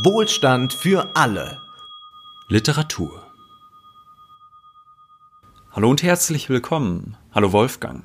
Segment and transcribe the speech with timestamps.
[0.00, 1.60] Wohlstand für alle.
[2.48, 3.26] Literatur.
[5.70, 7.18] Hallo und herzlich willkommen.
[7.30, 8.02] Hallo Wolfgang.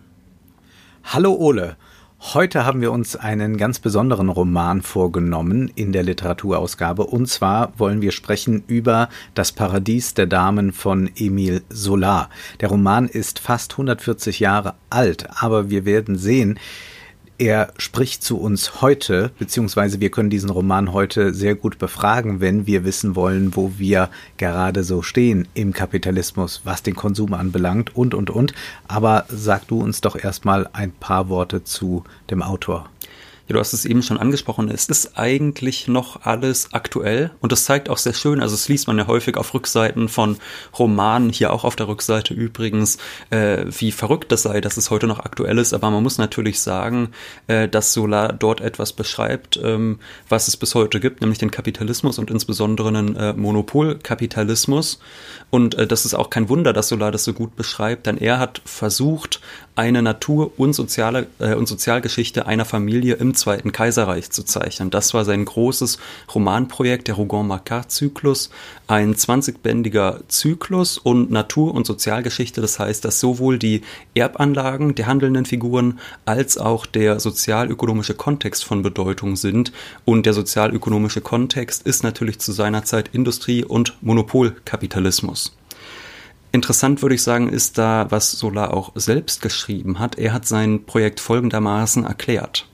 [1.06, 1.78] Hallo Ole.
[2.20, 7.06] Heute haben wir uns einen ganz besonderen Roman vorgenommen in der Literaturausgabe.
[7.06, 12.30] Und zwar wollen wir sprechen über Das Paradies der Damen von Emile Solar.
[12.60, 16.60] Der Roman ist fast 140 Jahre alt, aber wir werden sehen,
[17.38, 22.68] er spricht zu uns heute, beziehungsweise wir können diesen Roman heute sehr gut befragen, wenn
[22.68, 28.14] wir wissen wollen, wo wir gerade so stehen im Kapitalismus, was den Konsum anbelangt und,
[28.14, 28.54] und, und.
[28.88, 32.90] Aber sag du uns doch erstmal ein paar Worte zu dem Autor.
[33.48, 37.32] Ja, du hast es eben schon angesprochen, es ist eigentlich noch alles aktuell.
[37.40, 40.38] Und das zeigt auch sehr schön, also es liest man ja häufig auf Rückseiten von
[40.78, 42.98] Romanen, hier auch auf der Rückseite übrigens,
[43.30, 46.60] äh, wie verrückt das sei, dass es heute noch aktuell ist, aber man muss natürlich
[46.60, 47.12] sagen,
[47.48, 52.20] äh, dass Solar dort etwas beschreibt, ähm, was es bis heute gibt, nämlich den Kapitalismus
[52.20, 55.00] und insbesondere einen äh, Monopolkapitalismus.
[55.52, 58.40] Und äh, das ist auch kein Wunder, dass Solar das so gut beschreibt, denn er
[58.40, 59.40] hat versucht,
[59.78, 64.90] eine Natur- und, soziale, äh, und Sozialgeschichte einer Familie im Zweiten Kaiserreich zu zeichnen.
[64.90, 66.00] Das war sein großes
[66.34, 68.50] Romanprojekt, der Rougon-Macquart-Zyklus,
[68.88, 72.60] ein 20-bändiger Zyklus und Natur- und Sozialgeschichte.
[72.60, 73.82] Das heißt, dass sowohl die
[74.16, 79.72] Erbanlagen der handelnden Figuren als auch der sozialökonomische Kontext von Bedeutung sind.
[80.06, 85.56] Und der sozialökonomische Kontext ist natürlich zu seiner Zeit Industrie- und Monopolkapitalismus.
[86.52, 90.18] Interessant würde ich sagen, ist da, was Solar auch selbst geschrieben hat.
[90.18, 92.68] Er hat sein Projekt folgendermaßen erklärt.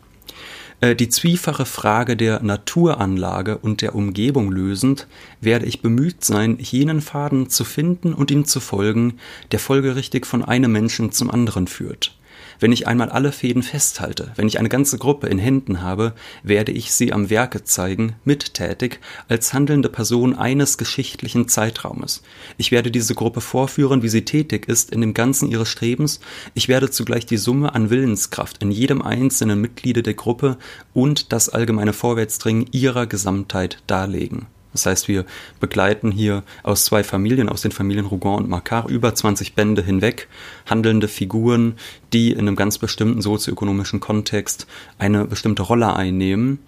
[0.84, 5.08] Äh, die zwiefache Frage der Naturanlage und der Umgebung lösend,
[5.42, 9.20] werde ich bemüht sein, jenen Faden zu finden und ihm zu folgen,
[9.52, 12.18] der folgerichtig von einem Menschen zum anderen führt.
[12.64, 16.72] Wenn ich einmal alle Fäden festhalte, wenn ich eine ganze Gruppe in Händen habe, werde
[16.72, 22.24] ich sie am Werke zeigen, mittätig, als handelnde Person eines geschichtlichen Zeitraumes.
[22.56, 26.22] Ich werde diese Gruppe vorführen, wie sie tätig ist in dem Ganzen ihres Strebens.
[26.54, 30.58] Ich werde zugleich die Summe an Willenskraft in jedem einzelnen Mitgliede der Gruppe
[30.94, 34.48] und das allgemeine Vorwärtsdringen ihrer Gesamtheit darlegen.
[34.74, 35.26] Das heißt, wir
[35.60, 40.28] begleiten hier aus zwei Familien, aus den Familien Rougon und Macquart, über 20 Bände hinweg
[40.66, 41.76] handelnde Figuren,
[42.12, 44.68] die in einem ganz bestimmten sozioökonomischen Kontext
[44.98, 46.60] eine bestimmte Rolle einnehmen.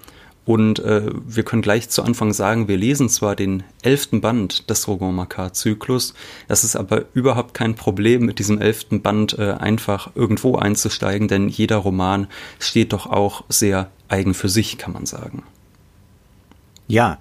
[0.45, 4.87] Und äh, wir können gleich zu Anfang sagen, wir lesen zwar den elften Band des
[4.87, 6.13] Rougon-Macquart-Zyklus,
[6.47, 11.49] das ist aber überhaupt kein Problem, mit diesem elften Band äh, einfach irgendwo einzusteigen, denn
[11.49, 12.27] jeder Roman
[12.59, 15.41] steht doch auch sehr eigen für sich, kann man sagen.
[16.87, 17.17] Ja,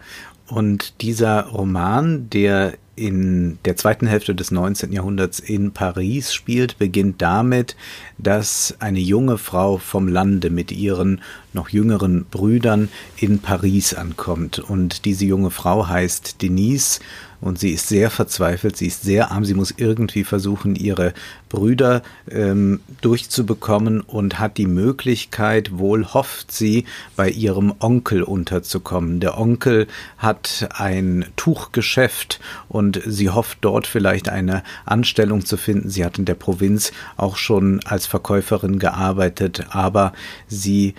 [0.48, 4.92] und dieser Roman, der in der zweiten Hälfte des 19.
[4.92, 7.76] Jahrhunderts in Paris spielt, beginnt damit,
[8.18, 11.20] dass eine junge Frau vom Lande mit ihren
[11.52, 14.58] noch jüngeren Brüdern in Paris ankommt.
[14.58, 17.00] Und diese junge Frau heißt Denise
[17.44, 21.12] und sie ist sehr verzweifelt, sie ist sehr arm, sie muss irgendwie versuchen, ihre
[21.50, 29.20] Brüder ähm, durchzubekommen und hat die Möglichkeit, wohl hofft sie, bei ihrem Onkel unterzukommen.
[29.20, 32.40] Der Onkel hat ein Tuchgeschäft
[32.70, 35.90] und sie hofft dort vielleicht eine Anstellung zu finden.
[35.90, 40.14] Sie hat in der Provinz auch schon als Verkäuferin gearbeitet, aber
[40.48, 40.94] sie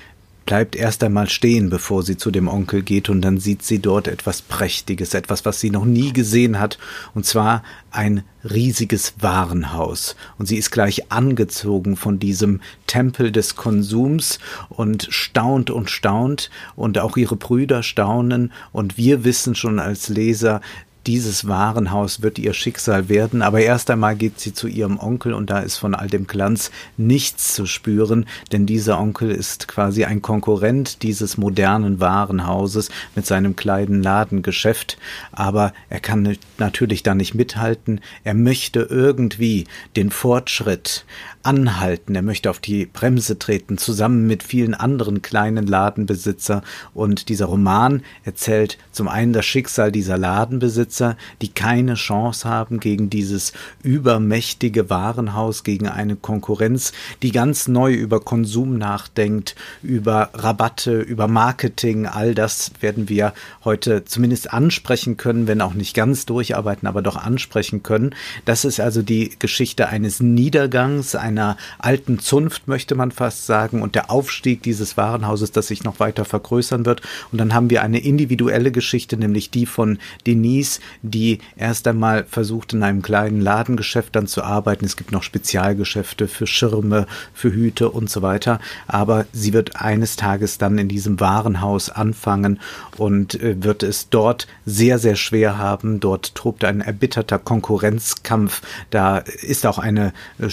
[0.46, 4.08] bleibt erst einmal stehen, bevor sie zu dem Onkel geht, und dann sieht sie dort
[4.08, 6.78] etwas Prächtiges, etwas, was sie noch nie gesehen hat,
[7.14, 10.16] und zwar ein riesiges Warenhaus.
[10.38, 14.40] Und sie ist gleich angezogen von diesem Tempel des Konsums
[14.70, 20.62] und staunt und staunt, und auch ihre Brüder staunen, und wir wissen schon als Leser,
[21.08, 25.50] dieses Warenhaus wird ihr Schicksal werden, aber erst einmal geht sie zu ihrem Onkel und
[25.50, 30.22] da ist von all dem Glanz nichts zu spüren, denn dieser Onkel ist quasi ein
[30.22, 34.98] Konkurrent dieses modernen Warenhauses mit seinem kleinen Ladengeschäft,
[35.32, 41.06] aber er kann natürlich da nicht mithalten, er möchte irgendwie den Fortschritt
[41.46, 46.62] anhalten, er möchte auf die Bremse treten, zusammen mit vielen anderen kleinen Ladenbesitzer.
[46.94, 52.80] Und dieser Roman erzählt zum einen das Schicksal dieser Ladenbesitzer, Besitzer, die keine Chance haben
[52.80, 53.54] gegen dieses
[53.84, 62.08] übermächtige Warenhaus, gegen eine Konkurrenz, die ganz neu über Konsum nachdenkt, über Rabatte, über Marketing,
[62.08, 63.34] all das werden wir
[63.64, 68.16] heute zumindest ansprechen können, wenn auch nicht ganz durcharbeiten, aber doch ansprechen können.
[68.46, 73.96] Das ist also die Geschichte eines Niedergangs, einer alten Zunft, möchte man fast sagen, und
[73.96, 77.02] der Aufstieg dieses Warenhauses, das sich noch weiter vergrößern wird.
[77.32, 82.74] Und dann haben wir eine individuelle Geschichte, nämlich die von Denise, die erst einmal versucht,
[82.74, 84.86] in einem kleinen Ladengeschäft dann zu arbeiten.
[84.86, 88.60] Es gibt noch Spezialgeschäfte für Schirme, für Hüte und so weiter.
[88.88, 92.60] Aber sie wird eines Tages dann in diesem Warenhaus anfangen
[92.98, 96.00] und äh, wird es dort sehr, sehr schwer haben.
[96.00, 98.62] Dort tobt ein erbitterter Konkurrenzkampf.
[98.90, 100.50] Da ist auch eine äh,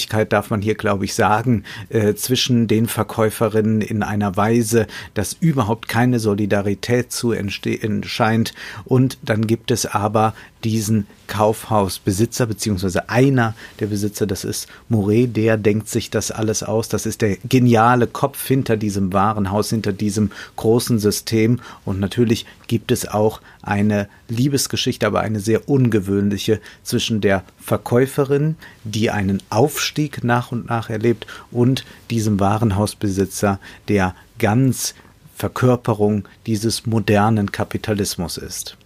[0.00, 5.36] Stutenbissigkeit, darf man hier, glaube ich, sagen, äh, zwischen den Verkäuferinnen in einer Weise, dass
[5.40, 8.54] überhaupt keine Solidarität zu entstehen scheint.
[8.84, 10.34] Und dann gibt es aber
[10.64, 16.88] diesen Kaufhausbesitzer, beziehungsweise einer der Besitzer, das ist Moret, der denkt sich das alles aus.
[16.88, 21.60] Das ist der geniale Kopf hinter diesem Warenhaus, hinter diesem großen System.
[21.84, 29.10] Und natürlich gibt es auch eine Liebesgeschichte, aber eine sehr ungewöhnliche zwischen der Verkäuferin, die
[29.10, 34.94] einen Aufstieg nach und nach erlebt, und diesem Warenhausbesitzer, der ganz
[35.36, 38.76] Verkörperung dieses modernen Kapitalismus ist.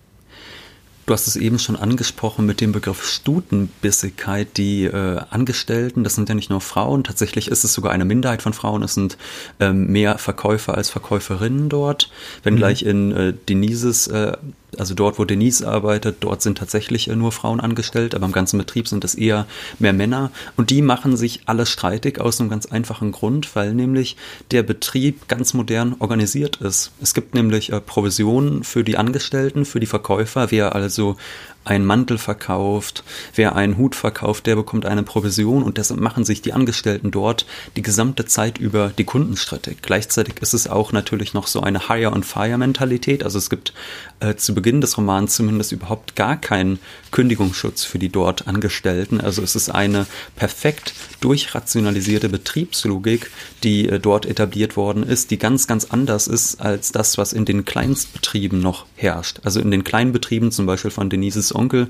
[1.07, 4.57] Du hast es eben schon angesprochen mit dem Begriff Stutenbissigkeit.
[4.57, 8.41] Die äh, Angestellten, das sind ja nicht nur Frauen, tatsächlich ist es sogar eine Minderheit
[8.41, 8.83] von Frauen.
[8.83, 9.19] Es sind
[9.61, 12.11] ähm, mehr Verkäufer als Verkäuferinnen dort.
[12.43, 12.91] Wenngleich mhm.
[12.91, 14.37] in äh, Denises äh,
[14.79, 18.59] also dort, wo Denise arbeitet, dort sind tatsächlich äh, nur Frauen angestellt, aber im ganzen
[18.59, 19.47] Betrieb sind es eher
[19.79, 20.31] mehr Männer.
[20.57, 24.17] Und die machen sich alles streitig aus einem ganz einfachen Grund, weil nämlich
[24.51, 26.93] der Betrieb ganz modern organisiert ist.
[27.01, 30.51] Es gibt nämlich äh, Provisionen für die Angestellten, für die Verkäufer.
[30.51, 31.17] Wer also
[31.65, 36.43] einen Mantel verkauft, wer einen Hut verkauft, der bekommt eine Provision und deshalb machen sich
[36.43, 37.47] die Angestellten dort
[37.77, 39.35] die gesamte Zeit über die Kunden.
[39.83, 43.25] Gleichzeitig ist es auch natürlich noch so eine Hire and Fire Mentalität.
[43.25, 43.73] Also es gibt
[44.21, 46.79] äh, zu Beginn des Romans zumindest überhaupt gar keinen
[47.11, 49.21] Kündigungsschutz für die dort Angestellten.
[49.21, 50.07] Also es ist eine
[50.37, 53.31] perfekt durchrationalisierte Betriebslogik,
[53.63, 57.45] die äh, dort etabliert worden ist, die ganz, ganz anders ist als das, was in
[57.45, 59.41] den Kleinstbetrieben noch herrscht.
[59.45, 61.89] Also in den kleinen Betrieben zum Beispiel von Denises Onkel.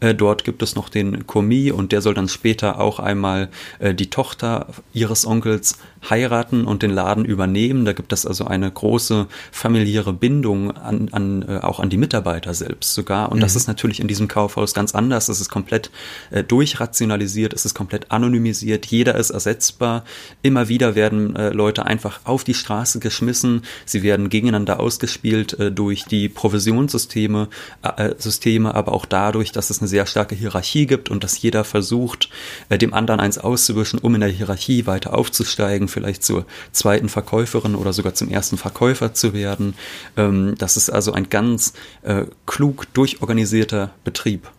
[0.00, 3.94] Äh, dort gibt es noch den Commis und der soll dann später auch einmal äh,
[3.94, 5.78] die Tochter ihres Onkels
[6.08, 7.84] heiraten und den Laden übernehmen.
[7.84, 12.54] Da gibt es also eine große familiäre Bindung an, an äh, auch an die Mitarbeiter
[12.54, 13.30] selbst sogar.
[13.30, 13.42] Und mhm.
[13.42, 15.28] das ist natürlich in diesem Kaufhaus ganz anders.
[15.28, 15.90] Es ist komplett
[16.30, 20.04] äh, durchrationalisiert, es ist komplett anonymisiert, jeder ist ersetzbar.
[20.42, 23.62] Immer wieder werden äh, Leute einfach auf die Straße geschmissen.
[23.84, 27.48] Sie werden gegeneinander ausgespielt äh, durch die Provisionssysteme,
[27.82, 31.40] äh, äh, Systeme, aber auch dadurch, dass es eine sehr starke Hierarchie gibt und dass
[31.40, 32.28] jeder versucht,
[32.68, 37.74] äh, dem anderen eins auszuwischen, um in der Hierarchie weiter aufzusteigen vielleicht zur zweiten Verkäuferin
[37.74, 39.74] oder sogar zum ersten Verkäufer zu werden.
[40.16, 44.50] Ähm, das ist also ein ganz äh, klug durchorganisierter Betrieb.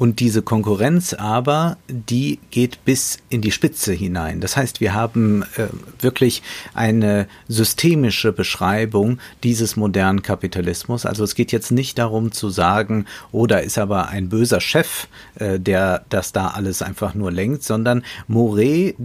[0.00, 4.40] Und diese Konkurrenz aber, die geht bis in die Spitze hinein.
[4.40, 5.66] Das heißt, wir haben äh,
[5.98, 6.42] wirklich
[6.72, 11.04] eine systemische Beschreibung dieses modernen Kapitalismus.
[11.04, 15.06] Also es geht jetzt nicht darum zu sagen, oh, da ist aber ein böser Chef,
[15.34, 18.96] äh, der das da alles einfach nur lenkt, sondern Moret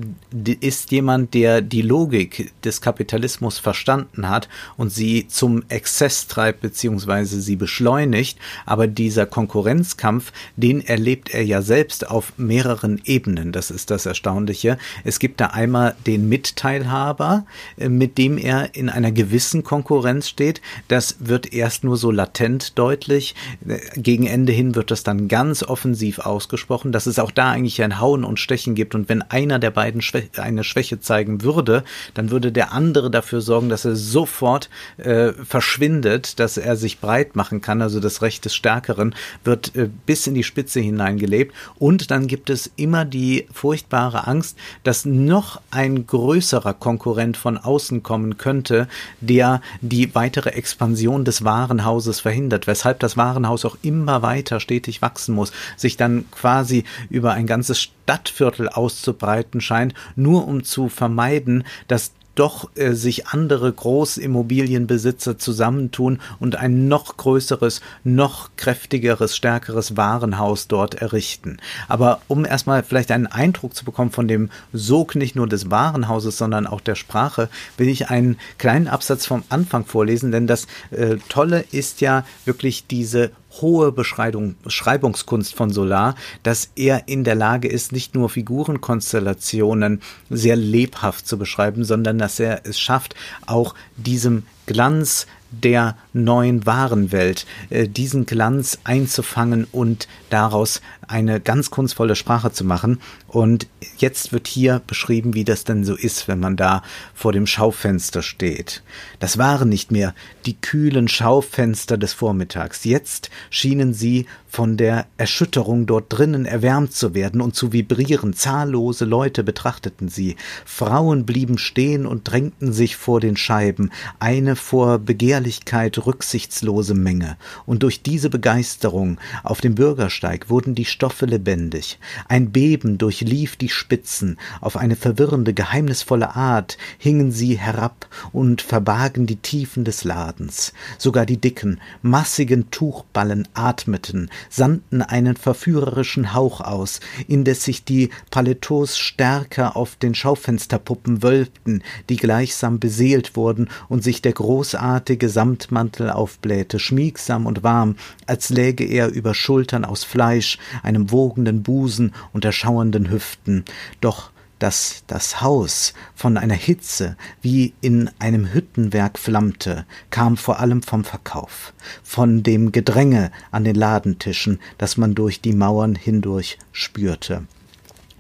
[0.62, 4.48] ist jemand, der die Logik des Kapitalismus verstanden hat
[4.78, 8.40] und sie zum Exzess treibt beziehungsweise sie beschleunigt.
[8.66, 13.52] Aber dieser Konkurrenzkampf, den erlebt er ja selbst auf mehreren Ebenen.
[13.52, 14.78] Das ist das Erstaunliche.
[15.04, 17.46] Es gibt da einmal den Mitteilhaber,
[17.78, 20.62] äh, mit dem er in einer gewissen Konkurrenz steht.
[20.88, 23.36] Das wird erst nur so latent deutlich.
[23.68, 27.82] Äh, gegen Ende hin wird das dann ganz offensiv ausgesprochen, dass es auch da eigentlich
[27.82, 28.96] ein Hauen und Stechen gibt.
[28.96, 31.84] Und wenn einer der beiden Schwä eine Schwäche zeigen würde,
[32.14, 37.36] dann würde der andere dafür sorgen, dass er sofort äh, verschwindet, dass er sich breit
[37.36, 37.82] machen kann.
[37.82, 41.54] Also das Recht des Stärkeren wird äh, bis in die Spitze Spitze hineingelebt.
[41.78, 48.02] Und dann gibt es immer die furchtbare Angst, dass noch ein größerer Konkurrent von außen
[48.02, 48.88] kommen könnte,
[49.22, 55.36] der die weitere Expansion des Warenhauses verhindert, weshalb das Warenhaus auch immer weiter stetig wachsen
[55.36, 62.12] muss, sich dann quasi über ein ganzes Stadtviertel auszubreiten scheint, nur um zu vermeiden, dass
[62.36, 70.96] doch äh, sich andere Großimmobilienbesitzer zusammentun und ein noch größeres, noch kräftigeres, stärkeres Warenhaus dort
[70.96, 71.58] errichten.
[71.88, 76.38] Aber um erstmal vielleicht einen Eindruck zu bekommen von dem Sog nicht nur des Warenhauses,
[76.38, 81.18] sondern auch der Sprache, will ich einen kleinen Absatz vom Anfang vorlesen, denn das äh,
[81.30, 83.32] Tolle ist ja wirklich diese
[83.62, 90.56] hohe Beschreibung, Beschreibungskunst von Solar, dass er in der Lage ist, nicht nur Figurenkonstellationen sehr
[90.56, 97.88] lebhaft zu beschreiben, sondern dass er es schafft, auch diesem Glanz der neuen Warenwelt, äh,
[97.88, 103.00] diesen Glanz einzufangen und daraus eine ganz kunstvolle Sprache zu machen.
[103.28, 103.68] Und
[103.98, 106.82] jetzt wird hier beschrieben, wie das denn so ist, wenn man da
[107.14, 108.82] vor dem Schaufenster steht.
[109.20, 112.86] Das waren nicht mehr die kühlen Schaufenster des Vormittags.
[112.86, 118.34] Jetzt schienen sie von der Erschütterung dort drinnen erwärmt zu werden und zu vibrieren.
[118.34, 120.38] Zahllose Leute betrachteten sie.
[120.64, 123.92] Frauen blieben stehen und drängten sich vor den Scheiben.
[124.20, 127.38] Eine vor Begehrlichkeit rücksichtslose Menge.
[127.66, 132.00] Und durch diese Begeisterung auf dem Bürgersteig wurden die Stoffe lebendig.
[132.28, 139.26] Ein Beben durchlief die Spitzen, auf eine verwirrende, geheimnisvolle Art hingen sie herab und verbargen
[139.26, 140.74] die Tiefen des Ladens.
[140.98, 148.98] Sogar die dicken, massigen Tuchballen atmeten, sandten einen verführerischen Hauch aus, indes sich die Paletos
[148.98, 156.80] stärker auf den Schaufensterpuppen wölbten, die gleichsam beseelt wurden und sich der großartige Samtmantel aufblähte,
[156.80, 157.96] schmiegsam und warm,
[158.28, 163.66] als läge er über Schultern aus Fleisch, einem wogenden Busen und erschauernden Hüften.
[164.02, 170.82] Doch dass das Haus von einer Hitze wie in einem Hüttenwerk flammte, kam vor allem
[170.82, 171.74] vom Verkauf,
[172.04, 177.44] von dem Gedränge an den Ladentischen, das man durch die Mauern hindurch spürte.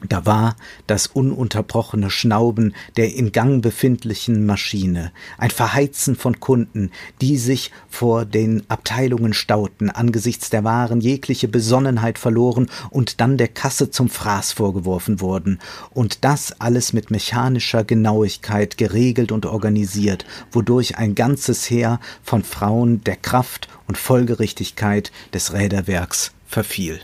[0.02, 0.56] Da war
[0.88, 8.26] das ununterbrochene Schnauben der in Gang befindlichen Maschine, ein Verheizen von Kunden, die sich vor
[8.26, 14.52] den Abteilungen stauten, angesichts der Waren jegliche Besonnenheit verloren und dann der Kasse zum Fraß
[14.52, 15.60] vorgeworfen wurden,
[15.92, 23.02] und das alles mit mechanischer Genauigkeit geregelt und organisiert, wodurch ein ganzes Heer von Frauen
[23.06, 27.00] der Kraft und Folgerichtigkeit des Räderwerks verfiel.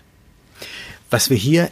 [1.09, 1.71] Was wir hier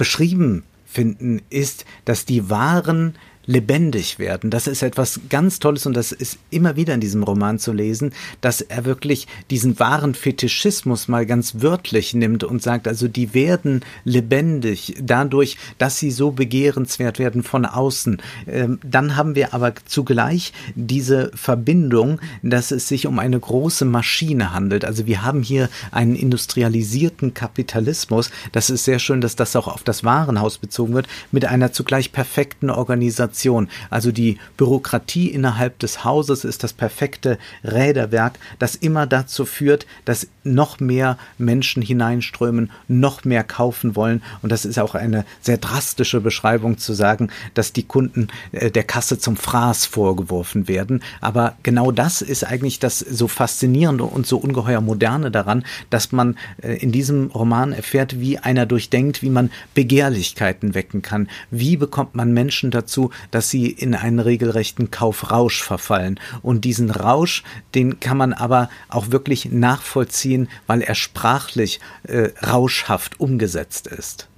[0.00, 3.16] beschrieben finden, ist, dass die Waren
[3.50, 4.48] lebendig werden.
[4.48, 8.12] Das ist etwas ganz Tolles und das ist immer wieder in diesem Roman zu lesen,
[8.40, 13.84] dass er wirklich diesen wahren Fetischismus mal ganz wörtlich nimmt und sagt, also die werden
[14.04, 18.22] lebendig dadurch, dass sie so begehrenswert werden von außen.
[18.46, 24.54] Ähm, dann haben wir aber zugleich diese Verbindung, dass es sich um eine große Maschine
[24.54, 24.84] handelt.
[24.84, 28.30] Also wir haben hier einen industrialisierten Kapitalismus.
[28.52, 32.12] Das ist sehr schön, dass das auch auf das Warenhaus bezogen wird, mit einer zugleich
[32.12, 33.68] perfekten Organisation Organisation.
[33.88, 40.28] Also die Bürokratie innerhalb des Hauses ist das perfekte Räderwerk, das immer dazu führt, dass
[40.44, 44.22] noch mehr Menschen hineinströmen, noch mehr kaufen wollen.
[44.42, 48.84] Und das ist auch eine sehr drastische Beschreibung zu sagen, dass die Kunden äh, der
[48.84, 51.02] Kasse zum Fraß vorgeworfen werden.
[51.20, 56.36] Aber genau das ist eigentlich das so faszinierende und so ungeheuer moderne daran, dass man
[56.62, 61.28] äh, in diesem Roman erfährt, wie einer durchdenkt, wie man Begehrlichkeiten wecken kann.
[61.50, 66.18] Wie bekommt man Menschen dazu, dass sie in einen regelrechten Kaufrausch verfallen.
[66.42, 67.42] Und diesen Rausch,
[67.74, 74.29] den kann man aber auch wirklich nachvollziehen, weil er sprachlich äh, rauschhaft umgesetzt ist.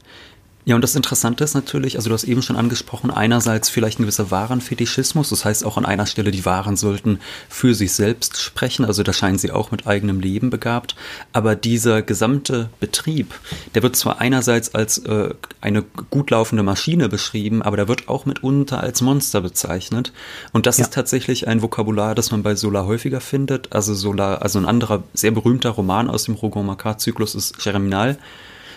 [0.64, 4.04] Ja, und das Interessante ist natürlich, also du hast eben schon angesprochen, einerseits vielleicht ein
[4.04, 8.85] gewisser Warenfetischismus, das heißt auch an einer Stelle, die Waren sollten für sich selbst sprechen,
[8.85, 10.95] also da scheinen sie auch mit eigenem Leben begabt,
[11.33, 13.35] aber dieser gesamte Betrieb,
[13.75, 18.25] der wird zwar einerseits als äh, eine gut laufende Maschine beschrieben, aber der wird auch
[18.25, 20.12] mitunter als Monster bezeichnet.
[20.52, 20.85] Und das ja.
[20.85, 25.02] ist tatsächlich ein Vokabular, das man bei Solar häufiger findet, also Solar, also ein anderer
[25.12, 28.16] sehr berühmter Roman aus dem Rougon-Macquart-Zyklus ist Germinal,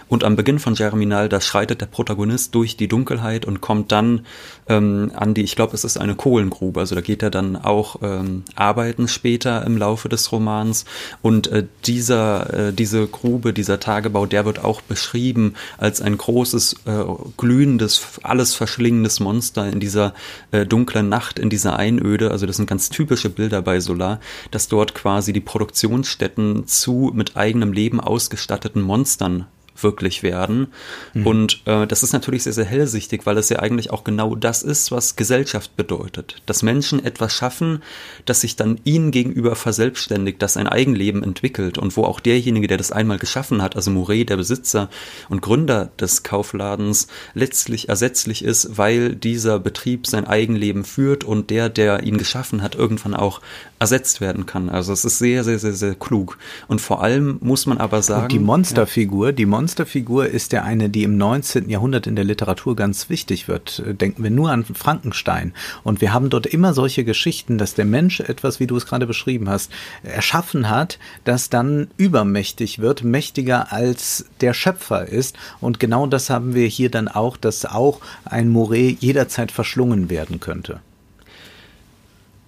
[0.08, 4.26] und am Beginn von Germinal, da schreitet der Protagonist durch die Dunkelheit und kommt dann
[4.68, 6.80] ähm, an die, ich glaube, es ist eine Kohlengrube.
[6.80, 10.86] Also da geht er dann auch ähm, arbeiten später im Laufe des Romans.
[11.22, 16.76] Und äh, dieser, äh, diese Grube, dieser Tagebau, der wird auch beschrieben als ein großes,
[16.86, 17.04] äh,
[17.38, 20.14] glühendes, alles verschlingendes Monster in dieser
[20.52, 22.30] äh, dunklen Nacht, in dieser Einöde.
[22.32, 24.20] Also das sind ganz typische Bilder bei Solar,
[24.52, 29.48] dass dort quasi die Produktionsstätten zu mit eigenem Leben ausgestatteten Monstern
[29.82, 30.68] wirklich werden.
[31.14, 31.28] Mhm.
[31.28, 34.64] Und äh, das ist natürlich sehr, sehr hellsichtig, weil es ja eigentlich auch genau das
[34.64, 36.42] ist, was Gesellschaft bedeutet.
[36.46, 37.84] Dass Menschen etwas schaffen,
[38.26, 42.78] das sich dann ihnen gegenüber verselbstständigt, das ein Eigenleben entwickelt und wo auch derjenige, der
[42.78, 44.90] das einmal geschaffen hat, also Mouret, der Besitzer
[45.30, 51.70] und Gründer des Kaufladens, letztlich ersetzlich ist, weil dieser Betrieb sein Eigenleben führt und der,
[51.70, 53.42] der ihn geschaffen hat, irgendwann auch
[53.80, 54.70] ersetzt werden kann.
[54.70, 56.38] Also es ist sehr, sehr, sehr, sehr klug.
[56.68, 58.24] Und vor allem muss man aber sagen.
[58.24, 59.32] Und die Monsterfigur, ja.
[59.34, 61.70] die Monsterfigur ist ja eine, die im 19.
[61.70, 63.84] Jahrhundert in der Literatur ganz wichtig wird.
[63.86, 65.54] Denken wir nur an Frankenstein.
[65.84, 69.08] Und wir haben dort immer solche Geschichten, dass der Mensch etwas, wie du es gerade
[69.08, 69.72] beschrieben hast,
[70.04, 75.36] erschaffen hat, das dann übermächtig wird, mächtiger als der Schöpfer ist.
[75.60, 80.40] Und genau das haben wir hier dann auch, dass auch ein Moret jederzeit verschlungen werden
[80.40, 80.80] könnte.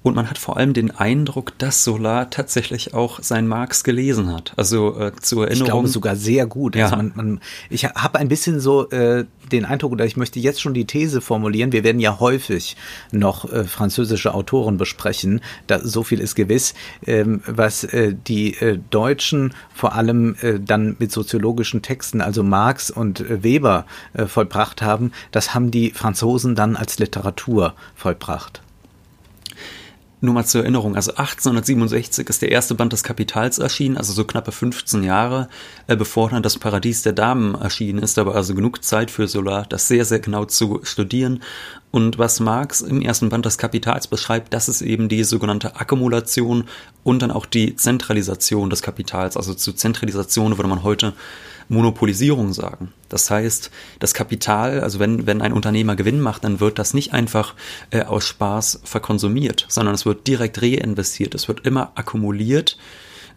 [0.03, 4.53] Und man hat vor allem den Eindruck, dass Solar tatsächlich auch sein Marx gelesen hat.
[4.55, 5.65] Also äh, zur Erinnerung.
[5.65, 6.75] Ich glaube sogar sehr gut.
[6.75, 6.85] Ja.
[6.85, 10.61] Also man, man, ich habe ein bisschen so äh, den Eindruck, oder ich möchte jetzt
[10.61, 12.75] schon die These formulieren, wir werden ja häufig
[13.11, 16.73] noch äh, französische Autoren besprechen, da, so viel ist gewiss,
[17.05, 22.91] ähm, was äh, die äh, Deutschen vor allem äh, dann mit soziologischen Texten, also Marx
[22.91, 28.61] und äh, Weber äh, vollbracht haben, das haben die Franzosen dann als Literatur vollbracht.
[30.19, 34.23] Nur mal zur Erinnerung, also 1867 ist der erste Band des Kapitals erschienen, also so
[34.23, 35.47] knappe 15 Jahre,
[35.85, 39.67] äh, bevor dann das Paradies der Damen erschienen ist, aber also genug Zeit für Solar,
[39.69, 41.43] das sehr, sehr genau zu studieren.
[41.91, 46.65] Und was Marx im ersten Band des Kapitals beschreibt, das ist eben die sogenannte Akkumulation
[47.03, 49.37] und dann auch die Zentralisation des Kapitals.
[49.37, 51.13] Also zu Zentralisation würde man heute
[51.69, 52.93] Monopolisierung sagen.
[53.09, 57.13] Das heißt, das Kapital, also wenn, wenn ein Unternehmer Gewinn macht, dann wird das nicht
[57.13, 57.55] einfach
[57.91, 61.35] äh, aus Spaß verkonsumiert, sondern es wird direkt reinvestiert.
[61.35, 62.77] Es wird immer akkumuliert,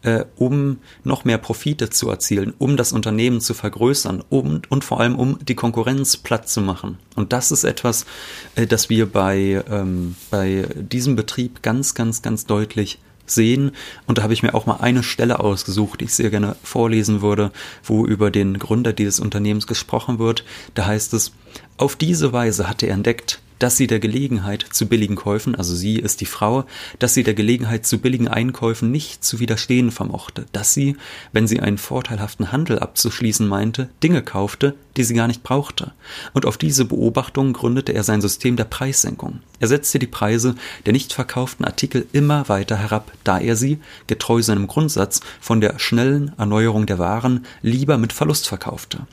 [0.03, 5.01] äh, um noch mehr Profite zu erzielen, um das Unternehmen zu vergrößern um, und vor
[5.01, 6.99] allem um die Konkurrenz platt zu machen.
[7.17, 8.07] Und das ist etwas,
[8.55, 12.99] äh, das wir bei, ähm, bei diesem Betrieb ganz, ganz, ganz deutlich
[13.31, 13.73] sehen.
[14.07, 17.23] Und da habe ich mir auch mal eine Stelle ausgesucht, die ich sehr gerne vorlesen
[17.23, 17.51] würde,
[17.85, 20.45] wo über den Gründer dieses Unternehmens gesprochen wird.
[20.75, 21.33] Da heißt es,
[21.77, 25.97] auf diese Weise hatte er entdeckt, dass sie der Gelegenheit zu billigen Käufen, also sie
[25.97, 26.65] ist die Frau,
[26.99, 30.97] dass sie der Gelegenheit zu billigen Einkäufen nicht zu widerstehen vermochte, dass sie,
[31.33, 35.93] wenn sie einen vorteilhaften Handel abzuschließen meinte, Dinge kaufte, die sie gar nicht brauchte.
[36.33, 39.41] Und auf diese Beobachtung gründete er sein System der Preissenkung.
[39.61, 40.55] Er setzte die Preise
[40.87, 45.79] der nicht verkauften Artikel immer weiter herab, da er sie, getreu seinem Grundsatz, von der
[45.79, 49.07] schnellen Erneuerung der Waren lieber mit Verlust verkaufte.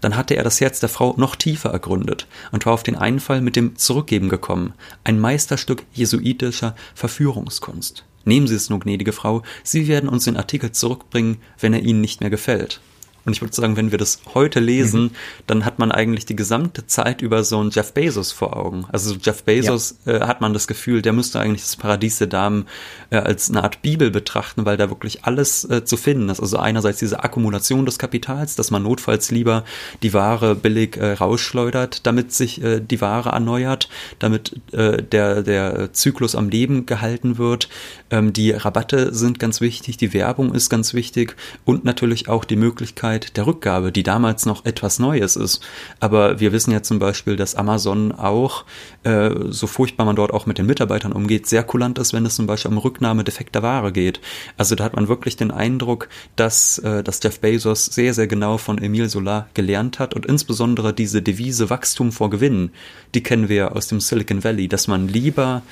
[0.00, 3.40] Dann hatte er das Herz der Frau noch tiefer ergründet und war auf den Einfall
[3.40, 8.04] mit dem Zurückgeben gekommen, ein Meisterstück jesuitischer Verführungskunst.
[8.24, 12.00] Nehmen Sie es nur, gnädige Frau, Sie werden uns den Artikel zurückbringen, wenn er Ihnen
[12.00, 12.80] nicht mehr gefällt.
[13.24, 15.10] Und ich würde sagen, wenn wir das heute lesen, mhm.
[15.46, 18.86] dann hat man eigentlich die gesamte Zeit über so einen Jeff Bezos vor Augen.
[18.90, 20.12] Also Jeff Bezos ja.
[20.12, 22.66] äh, hat man das Gefühl, der müsste eigentlich das Paradies der Damen
[23.10, 26.40] äh, als eine Art Bibel betrachten, weil da wirklich alles äh, zu finden ist.
[26.40, 29.64] Also einerseits diese Akkumulation des Kapitals, dass man notfalls lieber
[30.02, 35.92] die Ware billig äh, rausschleudert, damit sich äh, die Ware erneuert, damit äh, der, der
[35.92, 37.68] Zyklus am Leben gehalten wird.
[38.10, 42.56] Ähm, die Rabatte sind ganz wichtig, die Werbung ist ganz wichtig und natürlich auch die
[42.56, 45.60] Möglichkeit, Möglichkeit der Rückgabe, die damals noch etwas Neues ist.
[46.00, 48.64] Aber wir wissen ja zum Beispiel, dass Amazon auch,
[49.04, 52.36] äh, so furchtbar man dort auch mit den Mitarbeitern umgeht, sehr kulant ist, wenn es
[52.36, 54.20] zum Beispiel um Rücknahme defekter Ware geht.
[54.56, 58.58] Also da hat man wirklich den Eindruck, dass, äh, dass Jeff Bezos sehr, sehr genau
[58.58, 62.70] von Emile Solar gelernt hat und insbesondere diese Devise Wachstum vor Gewinn,
[63.14, 65.62] die kennen wir aus dem Silicon Valley, dass man lieber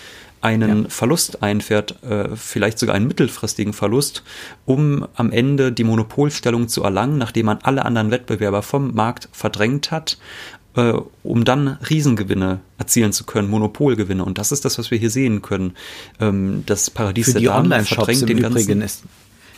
[0.40, 0.88] einen ja.
[0.88, 4.22] Verlust einfährt, äh, vielleicht sogar einen mittelfristigen Verlust,
[4.64, 9.90] um am Ende die Monopolstellung zu erlangen, nachdem man alle anderen Wettbewerber vom Markt verdrängt
[9.90, 10.18] hat,
[10.76, 14.24] äh, um dann Riesengewinne erzielen zu können, Monopolgewinne.
[14.24, 15.74] Und das ist das, was wir hier sehen können.
[16.20, 18.82] Ähm, das Paradies Für der Damen verdrängt den ganzen.
[18.82, 19.04] Ist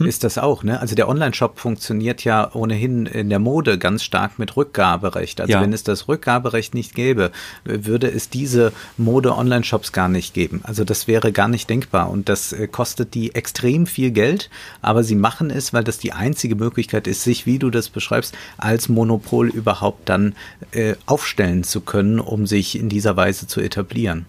[0.00, 0.06] hm?
[0.06, 0.62] ist das auch.
[0.62, 0.80] Ne?
[0.80, 5.40] Also der Online-Shop funktioniert ja ohnehin in der Mode ganz stark mit Rückgaberecht.
[5.40, 5.60] Also ja.
[5.60, 7.30] wenn es das Rückgaberecht nicht gäbe,
[7.64, 10.60] würde es diese Mode-Online-Shops gar nicht geben.
[10.64, 14.50] Also das wäre gar nicht denkbar und das äh, kostet die extrem viel Geld,
[14.82, 18.34] aber sie machen es, weil das die einzige Möglichkeit ist, sich, wie du das beschreibst,
[18.58, 20.34] als Monopol überhaupt dann
[20.72, 24.26] äh, aufstellen zu können, um sich in dieser Weise zu etablieren.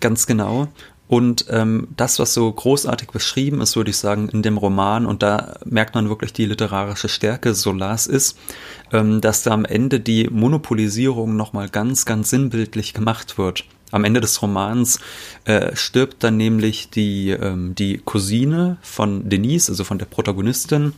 [0.00, 0.66] Ganz genau.
[1.12, 5.22] Und ähm, das, was so großartig beschrieben ist, würde ich sagen, in dem Roman, und
[5.22, 8.38] da merkt man wirklich die literarische Stärke Solars ist,
[8.94, 13.66] ähm, dass da am Ende die Monopolisierung nochmal ganz, ganz sinnbildlich gemacht wird.
[13.90, 15.00] Am Ende des Romans
[15.44, 20.94] äh, stirbt dann nämlich die, ähm, die Cousine von Denise, also von der Protagonistin,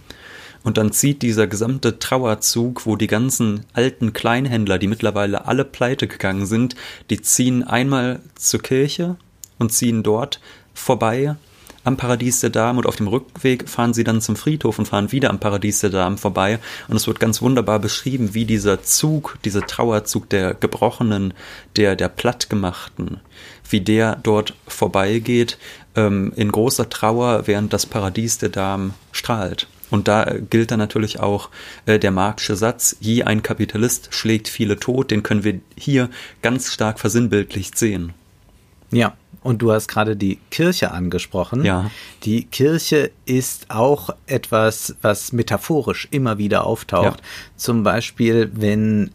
[0.62, 6.06] und dann zieht dieser gesamte Trauerzug, wo die ganzen alten Kleinhändler, die mittlerweile alle pleite
[6.06, 6.76] gegangen sind,
[7.10, 9.16] die ziehen einmal zur Kirche
[9.58, 10.40] und ziehen dort
[10.74, 11.36] vorbei
[11.84, 15.12] am Paradies der Damen und auf dem Rückweg fahren sie dann zum Friedhof und fahren
[15.12, 19.38] wieder am Paradies der Damen vorbei und es wird ganz wunderbar beschrieben, wie dieser Zug,
[19.44, 21.34] dieser Trauerzug der Gebrochenen,
[21.76, 23.20] der der Plattgemachten,
[23.68, 25.58] wie der dort vorbeigeht
[25.94, 29.68] ähm, in großer Trauer, während das Paradies der Damen strahlt.
[29.90, 31.50] Und da gilt dann natürlich auch
[31.86, 36.08] äh, der Marxische Satz, je ein Kapitalist schlägt viele tot, den können wir hier
[36.40, 38.14] ganz stark versinnbildlicht sehen.
[38.90, 41.64] Ja, und du hast gerade die Kirche angesprochen.
[41.64, 41.90] Ja.
[42.24, 47.20] Die Kirche ist auch etwas, was metaphorisch immer wieder auftaucht.
[47.20, 47.26] Ja.
[47.56, 49.10] Zum Beispiel, wenn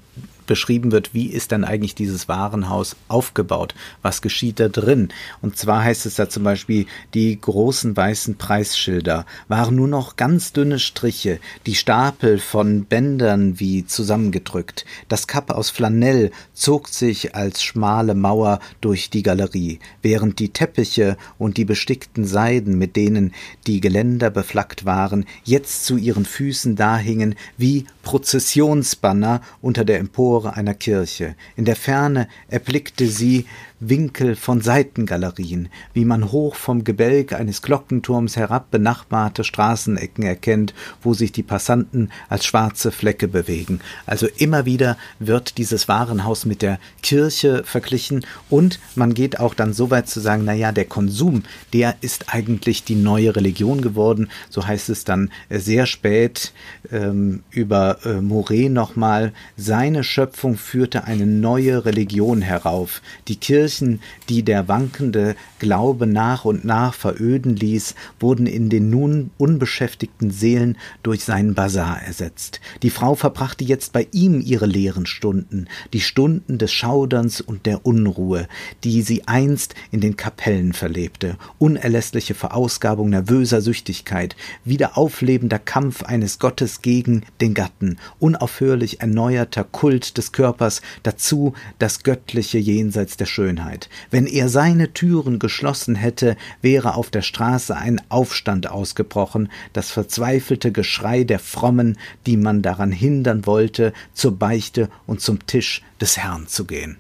[0.50, 3.76] beschrieben wird, wie ist dann eigentlich dieses Warenhaus aufgebaut?
[4.02, 5.10] Was geschieht da drin?
[5.42, 10.52] Und zwar heißt es da zum Beispiel, die großen weißen Preisschilder waren nur noch ganz
[10.52, 14.86] dünne Striche, die Stapel von Bändern wie zusammengedrückt.
[15.08, 21.16] Das Kapp aus Flanell zog sich als schmale Mauer durch die Galerie, während die Teppiche
[21.38, 23.36] und die bestickten Seiden, mit denen
[23.68, 30.74] die Geländer beflaggt waren, jetzt zu ihren Füßen dahingen wie Prozessionsbanner unter der Empore einer
[30.74, 31.36] Kirche.
[31.56, 33.46] In der Ferne erblickte sie
[33.80, 41.14] Winkel von Seitengalerien, wie man hoch vom Gebälk eines Glockenturms herab benachbarte Straßenecken erkennt, wo
[41.14, 43.80] sich die Passanten als schwarze Flecke bewegen.
[44.06, 49.74] Also immer wieder wird dieses Warenhaus mit der Kirche verglichen und man geht auch dann
[49.74, 54.30] so weit zu sagen, na ja, der Konsum, der ist eigentlich die neue Religion geworden.
[54.50, 56.52] So heißt es dann äh, sehr spät
[56.92, 59.32] ähm, über äh, Moret nochmal.
[59.56, 63.02] Seine Schöpfung führte eine neue Religion herauf.
[63.28, 68.90] Die Kirche Kirchen, die der wankende Glaube nach und nach veröden ließ, wurden in den
[68.90, 72.62] nun unbeschäftigten Seelen durch seinen Basar ersetzt.
[72.82, 77.86] Die Frau verbrachte jetzt bei ihm ihre leeren Stunden, die Stunden des Schauderns und der
[77.86, 78.48] Unruhe,
[78.84, 86.40] die sie einst in den Kapellen verlebte, unerlässliche Verausgabung nervöser Süchtigkeit, wieder auflebender Kampf eines
[86.40, 93.59] Gottes gegen den Gatten, unaufhörlich erneuerter Kult des Körpers, dazu das göttliche jenseits der Schönheit.
[93.60, 93.90] Schönheit.
[94.10, 100.72] Wenn er seine Türen geschlossen hätte, wäre auf der Straße ein Aufstand ausgebrochen, das verzweifelte
[100.72, 106.48] Geschrei der Frommen, die man daran hindern wollte, zur Beichte und zum Tisch des Herrn
[106.48, 106.98] zu gehen.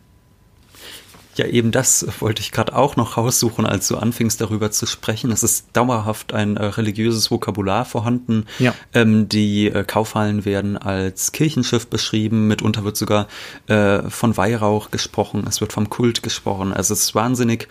[1.40, 5.32] Ja, eben das wollte ich gerade auch noch raussuchen, als du anfingst darüber zu sprechen.
[5.32, 8.46] Es ist dauerhaft ein äh, religiöses Vokabular vorhanden.
[8.60, 8.76] Ja.
[8.94, 12.50] Ähm, die äh, Kaufhallen werden als Kirchenschiff beschrieben.
[12.50, 13.30] Mitunter wird sogar
[13.68, 15.46] äh, von Weihrauch gesprochen.
[15.48, 16.74] Es wird vom Kult gesprochen.
[16.74, 17.70] Also es ist wahnsinnig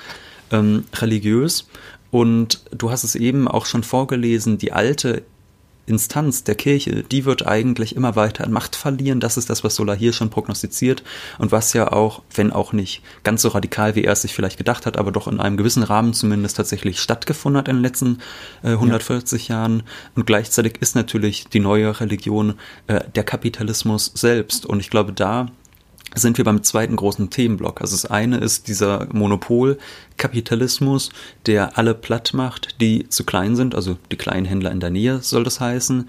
[0.50, 1.68] ähm, religiös.
[2.11, 5.24] Und du hast es eben auch schon vorgelesen, die alte
[5.88, 9.20] Instanz der Kirche, die wird eigentlich immer weiter an Macht verlieren.
[9.20, 11.03] Das ist das, was Solar hier schon prognostiziert
[11.38, 14.59] und was ja auch, wenn auch nicht ganz so radikal, wie er es sich vielleicht
[14.59, 18.18] gedacht hat, aber doch in einem gewissen Rahmen zumindest tatsächlich stattgefunden hat in den letzten
[18.62, 19.57] äh, 140 ja.
[19.57, 19.83] Jahren.
[20.14, 22.55] Und gleichzeitig ist natürlich die neue Religion
[22.87, 24.66] äh, der Kapitalismus selbst.
[24.66, 25.48] Und ich glaube, da
[26.14, 27.80] sind wir beim zweiten großen Themenblock.
[27.80, 31.11] Also das eine ist dieser Monopolkapitalismus,
[31.46, 35.20] der alle platt macht, die zu klein sind, also die kleinen Händler in der Nähe
[35.20, 36.08] soll das heißen.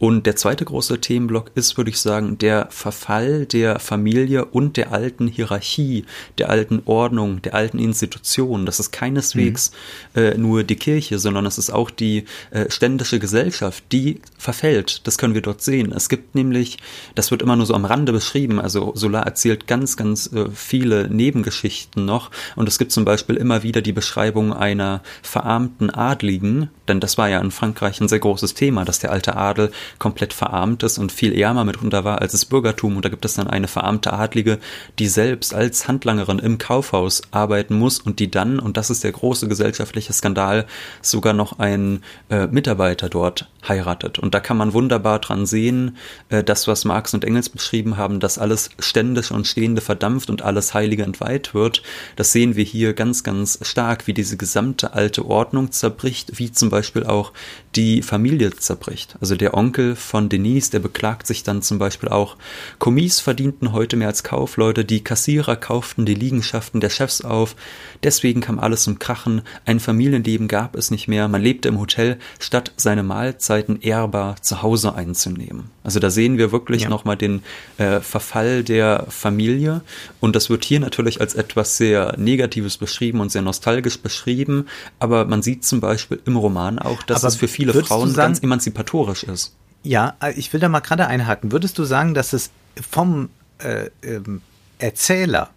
[0.00, 4.92] Und der zweite große Themenblock ist, würde ich sagen, der Verfall der Familie und der
[4.92, 6.06] alten Hierarchie,
[6.38, 8.64] der alten Ordnung, der alten Institution.
[8.64, 9.72] Das ist keineswegs
[10.14, 10.20] mhm.
[10.22, 15.06] äh, nur die Kirche, sondern es ist auch die äh, ständische Gesellschaft, die verfällt.
[15.06, 15.92] Das können wir dort sehen.
[15.92, 16.78] Es gibt nämlich,
[17.14, 21.10] das wird immer nur so am Rande beschrieben, also Solar erzählt ganz, ganz äh, viele
[21.10, 22.30] Nebengeschichten noch.
[22.56, 27.28] Und es gibt zum Beispiel immer wieder die Beschreibung einer verarmten Adligen, denn das war
[27.28, 31.12] ja in Frankreich ein sehr großes Thema, dass der alte Adel komplett verarmt ist und
[31.12, 32.96] viel ärmer mitunter war als das Bürgertum.
[32.96, 34.58] Und da gibt es dann eine verarmte Adlige,
[34.98, 39.12] die selbst als Handlangerin im Kaufhaus arbeiten muss und die dann, und das ist der
[39.12, 40.66] große gesellschaftliche Skandal,
[41.02, 44.18] sogar noch einen äh, Mitarbeiter dort heiratet.
[44.18, 45.96] Und da kann man wunderbar dran sehen,
[46.28, 50.42] äh, das, was Marx und Engels beschrieben haben, dass alles Ständische und Stehende verdampft und
[50.42, 51.82] alles Heilige entweiht wird.
[52.16, 56.70] Das sehen wir hier ganz, ganz stark, wie diese gesamte alte Ordnung zerbricht, wie zum
[56.70, 57.32] Beispiel auch
[57.76, 59.16] die Familie zerbricht.
[59.20, 62.36] Also der Onkel von Denise, der beklagt sich dann zum Beispiel auch,
[62.78, 67.54] Kommis verdienten heute mehr als Kaufleute, die Kassierer kauften die Liegenschaften der Chefs auf,
[68.02, 72.18] deswegen kam alles zum Krachen, ein Familienleben gab es nicht mehr, man lebte im Hotel,
[72.38, 75.70] statt seine Mahlzeiten ehrbar zu Hause einzunehmen.
[75.82, 76.88] Also da sehen wir wirklich ja.
[76.88, 77.42] nochmal den
[77.78, 79.82] äh, Verfall der Familie
[80.20, 84.66] und das wird hier natürlich als etwas sehr Negatives beschrieben und sehr nostalgisch beschrieben,
[84.98, 88.28] aber man sieht zum Beispiel im Roman auch, dass aber es für viele Frauen sagen,
[88.28, 89.54] ganz emanzipatorisch ist.
[89.82, 91.52] Ja, äh, ich will da mal gerade einhaken.
[91.52, 92.50] Würdest du sagen, dass es
[92.90, 94.42] vom äh, ähm,
[94.78, 95.50] Erzähler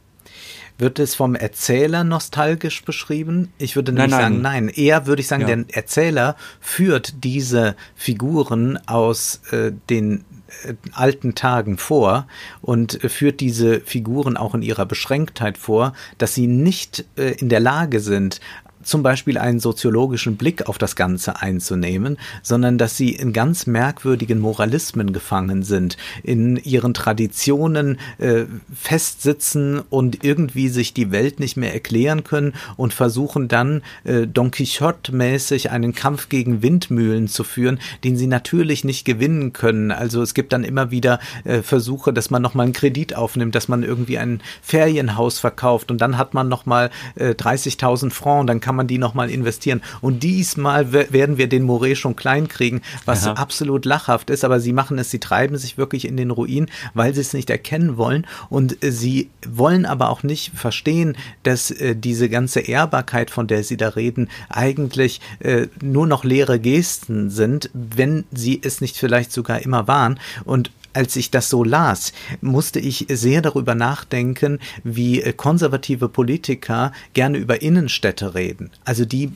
[0.83, 3.53] wird es vom Erzähler nostalgisch beschrieben?
[3.57, 4.67] Ich würde nicht nein, sagen, nein.
[4.67, 5.55] Eher würde ich sagen, ja.
[5.55, 10.25] der Erzähler führt diese Figuren aus äh, den
[10.65, 12.27] äh, alten Tagen vor
[12.61, 17.61] und führt diese Figuren auch in ihrer Beschränktheit vor, dass sie nicht äh, in der
[17.61, 18.41] Lage sind,
[18.83, 24.39] zum Beispiel einen soziologischen Blick auf das Ganze einzunehmen, sondern dass sie in ganz merkwürdigen
[24.39, 31.73] Moralismen gefangen sind, in ihren Traditionen äh, festsitzen und irgendwie sich die Welt nicht mehr
[31.73, 38.17] erklären können und versuchen dann äh, Don Quixote-mäßig einen Kampf gegen Windmühlen zu führen, den
[38.17, 39.91] sie natürlich nicht gewinnen können.
[39.91, 43.67] Also es gibt dann immer wieder äh, Versuche, dass man nochmal einen Kredit aufnimmt, dass
[43.67, 48.72] man irgendwie ein Ferienhaus verkauft und dann hat man nochmal äh, 30.000 Francs, dann kann
[48.75, 49.81] man die nochmal investieren.
[50.01, 53.33] Und diesmal werden wir den Moret schon klein kriegen, was Aha.
[53.33, 57.13] absolut lachhaft ist, aber sie machen es, sie treiben sich wirklich in den Ruin, weil
[57.13, 61.95] sie es nicht erkennen wollen und äh, sie wollen aber auch nicht verstehen, dass äh,
[61.95, 67.69] diese ganze Ehrbarkeit, von der sie da reden, eigentlich äh, nur noch leere Gesten sind,
[67.73, 70.19] wenn sie es nicht vielleicht sogar immer waren.
[70.45, 77.37] Und als ich das so las, musste ich sehr darüber nachdenken, wie konservative Politiker gerne
[77.37, 78.71] über Innenstädte reden.
[78.85, 79.31] Also die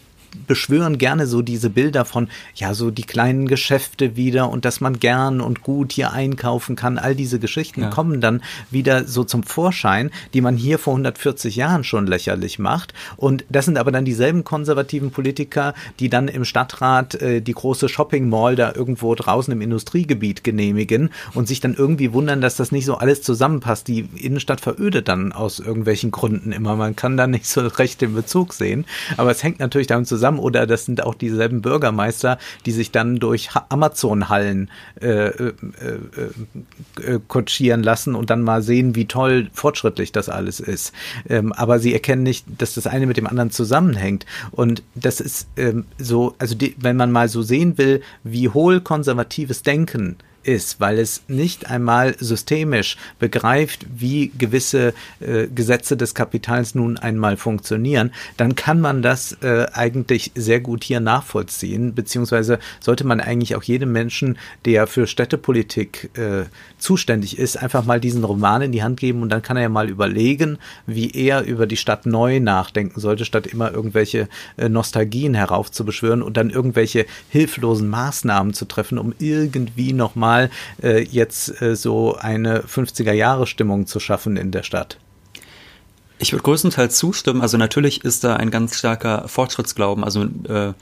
[0.45, 4.99] beschwören gerne so diese Bilder von, ja, so die kleinen Geschäfte wieder und dass man
[4.99, 6.97] gern und gut hier einkaufen kann.
[6.97, 7.89] All diese Geschichten ja.
[7.89, 12.93] kommen dann wieder so zum Vorschein, die man hier vor 140 Jahren schon lächerlich macht.
[13.15, 17.89] Und das sind aber dann dieselben konservativen Politiker, die dann im Stadtrat äh, die große
[17.89, 22.71] Shopping Mall da irgendwo draußen im Industriegebiet genehmigen und sich dann irgendwie wundern, dass das
[22.71, 23.87] nicht so alles zusammenpasst.
[23.87, 26.75] Die Innenstadt verödet dann aus irgendwelchen Gründen immer.
[26.75, 28.85] Man kann da nicht so recht den Bezug sehen.
[29.17, 32.91] Aber es hängt natürlich damit zusammen, zusammen oder das sind auch dieselben Bürgermeister, die sich
[32.91, 35.53] dann durch Amazon-Hallen äh, äh,
[35.85, 40.91] äh, äh, kutschieren lassen und dann mal sehen, wie toll fortschrittlich das alles ist.
[41.29, 44.25] Ähm, aber sie erkennen nicht, dass das eine mit dem anderen zusammenhängt.
[44.51, 48.81] Und das ist ähm, so, also die, wenn man mal so sehen will, wie hohl
[48.81, 56.73] konservatives Denken ist, weil es nicht einmal systemisch begreift, wie gewisse äh, Gesetze des Kapitals
[56.73, 63.05] nun einmal funktionieren, dann kann man das äh, eigentlich sehr gut hier nachvollziehen, beziehungsweise sollte
[63.05, 66.45] man eigentlich auch jedem Menschen, der für Städtepolitik äh,
[66.77, 69.69] zuständig ist, einfach mal diesen Roman in die Hand geben und dann kann er ja
[69.69, 75.33] mal überlegen, wie er über die Stadt neu nachdenken sollte, statt immer irgendwelche äh, Nostalgien
[75.33, 80.49] heraufzubeschwören und dann irgendwelche hilflosen Maßnahmen zu treffen, um irgendwie nochmal mal
[80.83, 84.97] äh, jetzt äh, so eine 50er-Jahre-Stimmung zu schaffen in der Stadt.
[86.19, 87.41] Ich würde größtenteils zustimmen.
[87.41, 90.03] Also natürlich ist da ein ganz starker Fortschrittsglauben.
[90.03, 90.73] Also äh,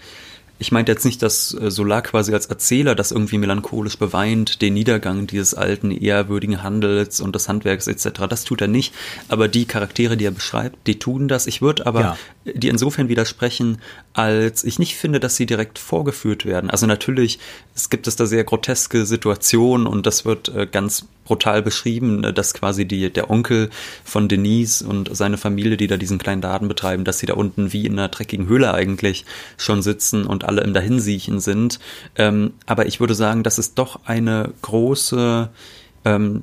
[0.58, 4.74] ich meinte jetzt nicht, dass äh, Solar quasi als Erzähler das irgendwie melancholisch beweint, den
[4.74, 8.22] Niedergang dieses alten, ehrwürdigen Handels und des Handwerks etc.
[8.30, 8.94] Das tut er nicht.
[9.28, 11.48] Aber die Charaktere, die er beschreibt, die tun das.
[11.48, 12.18] Ich würde aber ja.
[12.46, 13.80] die insofern widersprechen,
[14.14, 16.70] als ich nicht finde, dass sie direkt vorgeführt werden.
[16.70, 17.40] Also natürlich,
[17.76, 22.34] es gibt es da sehr groteske Situationen und das wird äh, ganz brutal beschrieben, äh,
[22.34, 23.70] dass quasi die, der Onkel
[24.06, 27.74] von Denise und seine Familie, die da diesen kleinen Laden betreiben, dass sie da unten
[27.74, 29.26] wie in einer dreckigen Höhle eigentlich
[29.58, 31.80] schon sitzen und alle im Dahinsiechen sind.
[32.16, 35.50] Ähm, aber ich würde sagen, dass es doch eine große
[36.06, 36.40] ähm,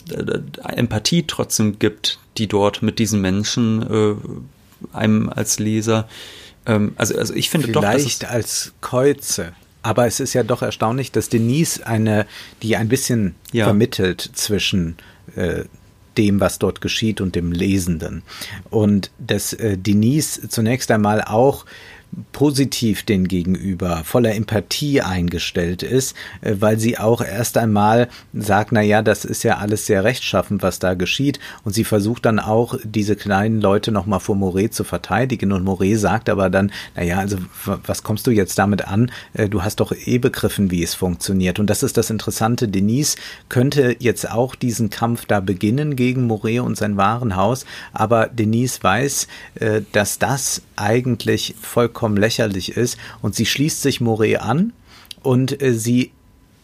[0.62, 6.08] Empathie trotzdem gibt, die dort mit diesen Menschen äh, einem als Leser
[6.66, 9.52] ähm, also, also ich finde Vielleicht doch, Vielleicht als Käuze.
[9.82, 12.26] Aber es ist ja doch erstaunlich, dass Denise eine,
[12.62, 13.64] die ein bisschen ja.
[13.64, 14.96] vermittelt zwischen
[15.34, 15.64] äh,
[16.16, 18.22] dem, was dort geschieht und dem Lesenden.
[18.70, 21.64] Und dass äh, Denise zunächst einmal auch
[22.32, 28.82] positiv den Gegenüber, voller Empathie eingestellt ist, äh, weil sie auch erst einmal sagt, na
[28.82, 31.40] ja, das ist ja alles sehr rechtschaffend, was da geschieht.
[31.64, 35.52] Und sie versucht dann auch, diese kleinen Leute nochmal vor Moret zu verteidigen.
[35.52, 39.10] Und Moret sagt aber dann, na ja, also was kommst du jetzt damit an?
[39.32, 41.58] Äh, du hast doch eh begriffen, wie es funktioniert.
[41.58, 42.68] Und das ist das Interessante.
[42.68, 43.16] Denise
[43.48, 47.64] könnte jetzt auch diesen Kampf da beginnen gegen Moret und sein Warenhaus.
[47.94, 52.98] Aber Denise weiß, äh, dass das eigentlich vollkommen lächerlich ist.
[53.20, 54.72] Und sie schließt sich Moret an
[55.22, 56.12] und äh, sie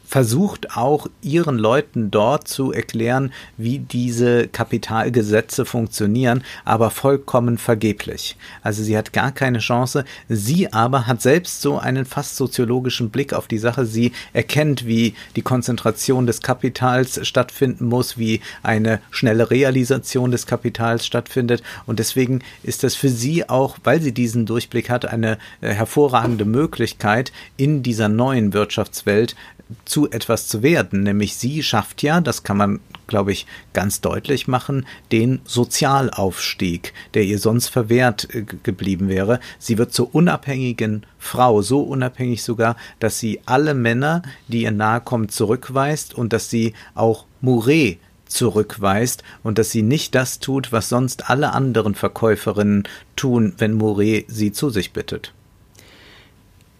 [0.08, 8.36] versucht auch ihren Leuten dort zu erklären, wie diese Kapitalgesetze funktionieren, aber vollkommen vergeblich.
[8.62, 10.06] Also sie hat gar keine Chance.
[10.28, 13.84] Sie aber hat selbst so einen fast soziologischen Blick auf die Sache.
[13.84, 21.04] Sie erkennt, wie die Konzentration des Kapitals stattfinden muss, wie eine schnelle Realisation des Kapitals
[21.04, 21.62] stattfindet.
[21.84, 26.46] Und deswegen ist das für sie auch, weil sie diesen Durchblick hat, eine äh, hervorragende
[26.46, 29.36] Möglichkeit, in dieser neuen Wirtschaftswelt
[29.84, 31.02] zu etwas zu werden.
[31.02, 37.24] Nämlich sie schafft ja, das kann man, glaube ich, ganz deutlich machen, den Sozialaufstieg, der
[37.24, 39.40] ihr sonst verwehrt äh, geblieben wäre.
[39.58, 45.00] Sie wird zur unabhängigen Frau, so unabhängig sogar, dass sie alle Männer, die ihr nahe
[45.00, 50.88] kommen, zurückweist und dass sie auch Mouret zurückweist und dass sie nicht das tut, was
[50.88, 52.84] sonst alle anderen Verkäuferinnen
[53.16, 55.32] tun, wenn Mouret sie zu sich bittet.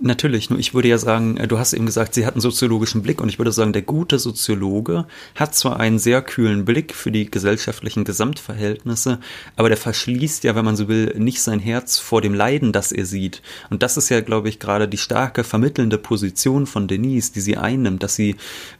[0.00, 3.02] Natürlich, nur ich würde ja sagen, äh, du hast eben gesagt, sie hat einen soziologischen
[3.02, 7.10] Blick und ich würde sagen, der gute Soziologe hat zwar einen sehr kühlen Blick für
[7.10, 9.18] die gesellschaftlichen Gesamtverhältnisse,
[9.56, 12.92] aber der verschließt ja, wenn man so will, nicht sein Herz vor dem Leiden, das
[12.92, 13.42] er sieht.
[13.70, 17.56] Und das ist ja, glaube ich, gerade die starke vermittelnde Position von Denise, die sie
[17.56, 18.36] einnimmt, dass sie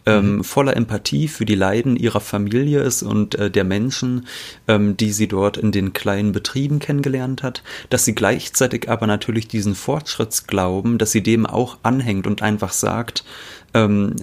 [0.07, 0.45] ähm, mhm.
[0.45, 4.29] voller Empathie für die Leiden ihrer Familie ist und äh, der Menschen,
[4.69, 9.49] ähm, die sie dort in den kleinen Betrieben kennengelernt hat, dass sie gleichzeitig aber natürlich
[9.49, 13.25] diesen Fortschrittsglauben, dass sie dem auch anhängt und einfach sagt,
[13.75, 14.17] ähm,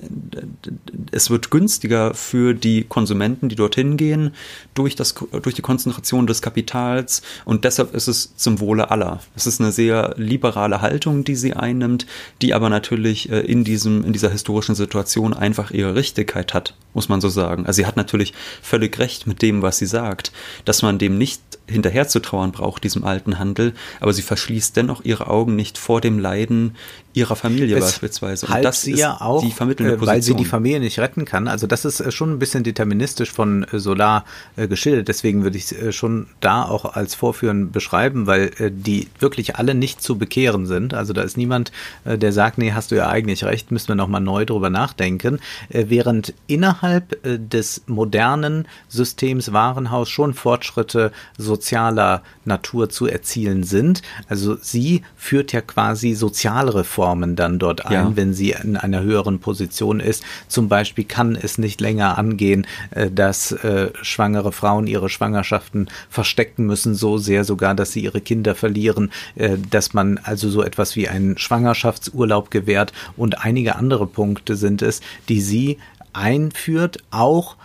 [1.12, 4.31] es wird günstiger für die Konsumenten, die dorthin gehen,
[4.73, 9.19] durch, das, durch die Konzentration des Kapitals und deshalb ist es zum Wohle aller.
[9.36, 12.05] Es ist eine sehr liberale Haltung, die sie einnimmt,
[12.41, 17.10] die aber natürlich äh, in, diesem, in dieser historischen Situation einfach ihre Richtigkeit hat, muss
[17.10, 17.65] man so sagen.
[17.65, 20.31] Also sie hat natürlich völlig recht mit dem, was sie sagt,
[20.65, 25.03] dass man dem nicht hinterher zu trauern braucht, diesem alten Handel, aber sie verschließt dennoch
[25.03, 26.75] ihre Augen nicht vor dem Leiden
[27.15, 28.45] ihrer Familie beispielsweise.
[28.45, 30.10] Und das ist ja auch, die vermittelnde Position.
[30.10, 31.47] Äh, weil sie die Familie nicht retten kann.
[31.47, 34.25] Also das ist äh, schon ein bisschen deterministisch von äh, Solar
[34.58, 35.08] geschildert.
[35.08, 40.01] Deswegen würde ich es schon da auch als Vorführen beschreiben, weil die wirklich alle nicht
[40.01, 40.93] zu bekehren sind.
[40.93, 41.71] Also da ist niemand,
[42.06, 45.39] der sagt, nee, hast du ja eigentlich recht, müssen wir nochmal neu drüber nachdenken.
[45.69, 54.01] Während innerhalb des modernen Systems Warenhaus schon Fortschritte sozialer Natur zu erzielen sind.
[54.28, 58.11] Also sie führt ja quasi Sozialreformen Rechtsformen dann dort ein, ja.
[58.15, 60.23] wenn sie in einer höheren Position ist.
[60.47, 66.65] Zum Beispiel kann es nicht länger angehen, äh, dass äh, schwangere Frauen ihre Schwangerschaften verstecken
[66.65, 70.95] müssen, so sehr sogar, dass sie ihre Kinder verlieren, äh, dass man also so etwas
[70.95, 75.77] wie einen Schwangerschaftsurlaub gewährt und einige andere Punkte sind es, die sie
[76.13, 77.55] einführt, auch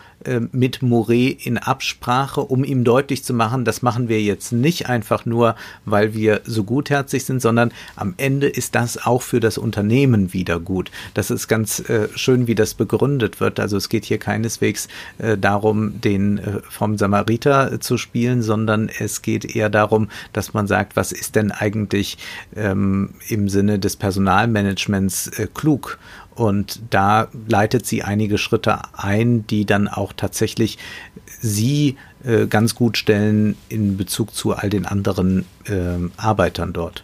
[0.51, 5.25] mit Mouret in Absprache, um ihm deutlich zu machen, das machen wir jetzt nicht einfach
[5.25, 5.55] nur,
[5.85, 10.59] weil wir so gutherzig sind, sondern am Ende ist das auch für das Unternehmen wieder
[10.59, 10.91] gut.
[11.13, 13.59] Das ist ganz äh, schön, wie das begründet wird.
[13.59, 19.21] Also es geht hier keineswegs äh, darum, den äh, vom Samariter zu spielen, sondern es
[19.21, 22.17] geht eher darum, dass man sagt, was ist denn eigentlich
[22.55, 25.97] ähm, im Sinne des Personalmanagements äh, klug
[26.35, 30.77] und da leitet sie einige Schritte ein, die dann auch tatsächlich
[31.41, 37.03] sie äh, ganz gut stellen in Bezug zu all den anderen äh, Arbeitern dort.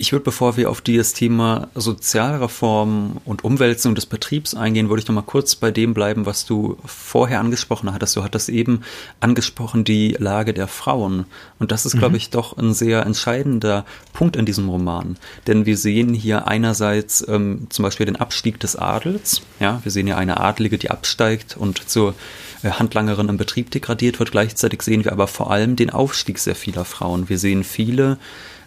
[0.00, 5.06] Ich würde, bevor wir auf das Thema Sozialreform und Umwälzung des Betriebs eingehen, würde ich
[5.06, 8.16] noch mal kurz bei dem bleiben, was du vorher angesprochen hattest.
[8.16, 8.80] Du hattest eben
[9.20, 11.26] angesprochen die Lage der Frauen.
[11.58, 11.98] Und das ist, mhm.
[11.98, 13.84] glaube ich, doch ein sehr entscheidender
[14.14, 15.18] Punkt in diesem Roman.
[15.46, 19.42] Denn wir sehen hier einerseits ähm, zum Beispiel den Abstieg des Adels.
[19.60, 22.14] Ja, wir sehen ja eine Adlige, die absteigt und zur
[22.62, 24.30] äh, Handlangerin im Betrieb degradiert wird.
[24.30, 27.28] Gleichzeitig sehen wir aber vor allem den Aufstieg sehr vieler Frauen.
[27.28, 28.16] Wir sehen viele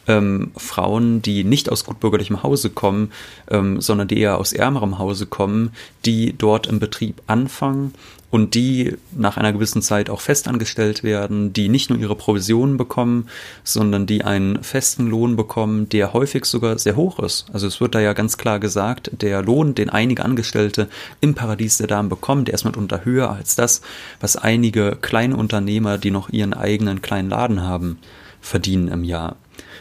[0.08, 3.12] ähm, Frauen, die nicht aus gutbürgerlichem Hause kommen,
[3.50, 5.72] ähm, sondern die eher aus ärmerem Hause kommen,
[6.06, 7.94] die dort im Betrieb anfangen
[8.34, 13.28] und die nach einer gewissen Zeit auch festangestellt werden, die nicht nur ihre Provisionen bekommen,
[13.64, 17.46] sondern die einen festen Lohn bekommen, der häufig sogar sehr hoch ist.
[17.54, 20.90] Also es wird da ja ganz klar gesagt, der Lohn, den einige Angestellte
[21.22, 23.82] im Paradies der Damen bekommen, der ist mitunter höher als das,
[24.20, 28.00] was einige kleine Unternehmer, die noch ihren eigenen kleinen Laden haben,
[28.42, 29.36] verdienen im Jahr.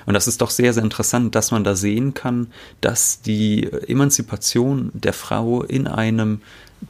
[0.07, 2.49] Und das ist doch sehr, sehr interessant, dass man da sehen kann,
[2.81, 6.41] dass die Emanzipation der Frau in einem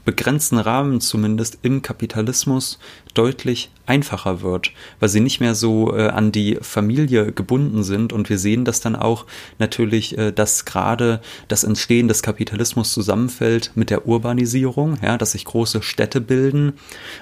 [0.04, 2.78] begrenzten Rahmen zumindest im Kapitalismus
[3.14, 4.70] deutlich einfacher wird,
[5.00, 8.12] weil sie nicht mehr so äh, an die Familie gebunden sind.
[8.12, 9.26] Und wir sehen das dann auch
[9.58, 15.44] natürlich, äh, dass gerade das Entstehen des Kapitalismus zusammenfällt mit der Urbanisierung, ja, dass sich
[15.44, 16.74] große Städte bilden.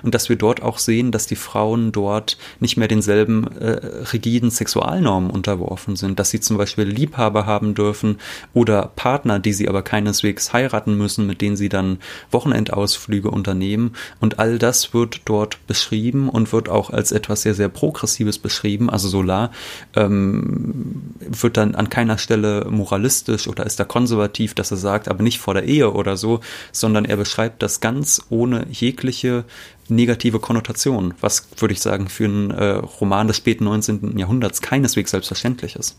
[0.02, 3.80] Und dass wir dort auch sehen, dass die Frauen dort nicht mehr denselben äh,
[4.12, 8.18] rigiden Sexualnormen unterworfen sind, dass sie zum Beispiel Liebhaber haben dürfen
[8.52, 11.98] oder Partner, die sie aber keineswegs heiraten müssen, mit denen sie dann
[12.30, 13.92] Wochenendausflüge unternehmen.
[14.20, 18.90] Und all das wird dort beschrieben und wird auch als etwas sehr, sehr Progressives beschrieben.
[18.90, 19.50] Also Solar
[19.96, 25.22] ähm, wird dann an keiner Stelle moralistisch oder ist da konservativ, dass er sagt, aber
[25.22, 26.40] nicht vor der Ehe oder so,
[26.72, 29.44] sondern er beschreibt das ganz ohne jegliche
[29.88, 32.64] negative Konnotation, was, würde ich sagen, für einen äh,
[33.00, 34.18] Roman des späten 19.
[34.18, 35.96] Jahrhunderts keineswegs selbstverständlich ist.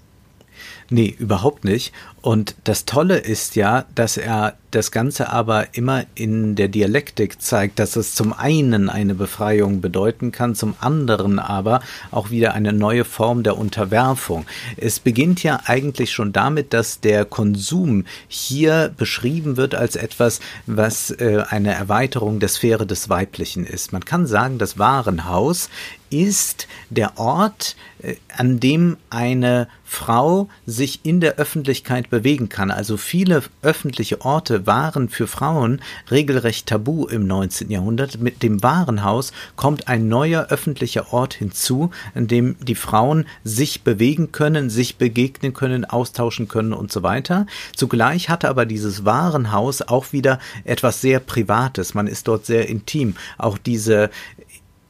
[0.89, 1.91] Nee, überhaupt nicht.
[2.21, 7.79] Und das Tolle ist ja, dass er das Ganze aber immer in der Dialektik zeigt,
[7.79, 13.03] dass es zum einen eine Befreiung bedeuten kann, zum anderen aber auch wieder eine neue
[13.03, 14.45] Form der Unterwerfung.
[14.77, 21.11] Es beginnt ja eigentlich schon damit, dass der Konsum hier beschrieben wird als etwas, was
[21.11, 23.91] äh, eine Erweiterung der Sphäre des Weiblichen ist.
[23.91, 25.69] Man kann sagen, das Warenhaus
[26.11, 32.69] ist der Ort, äh, an dem eine Frau sich in der Öffentlichkeit bewegen kann.
[32.69, 37.69] Also viele öffentliche Orte waren für Frauen regelrecht tabu im 19.
[37.69, 38.19] Jahrhundert.
[38.19, 44.31] Mit dem Warenhaus kommt ein neuer öffentlicher Ort hinzu, an dem die Frauen sich bewegen
[44.31, 47.45] können, sich begegnen können, austauschen können und so weiter.
[47.75, 51.93] Zugleich hatte aber dieses Warenhaus auch wieder etwas sehr Privates.
[51.93, 53.15] Man ist dort sehr intim.
[53.37, 54.09] Auch diese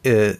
[0.04, 0.36] äh,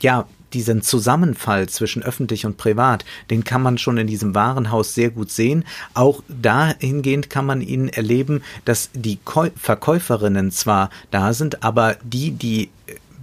[0.00, 0.26] ja,
[0.56, 5.30] diesen Zusammenfall zwischen öffentlich und privat, den kann man schon in diesem Warenhaus sehr gut
[5.30, 5.64] sehen.
[5.92, 9.18] Auch dahingehend kann man ihn erleben, dass die
[9.54, 12.70] Verkäuferinnen zwar da sind, aber die, die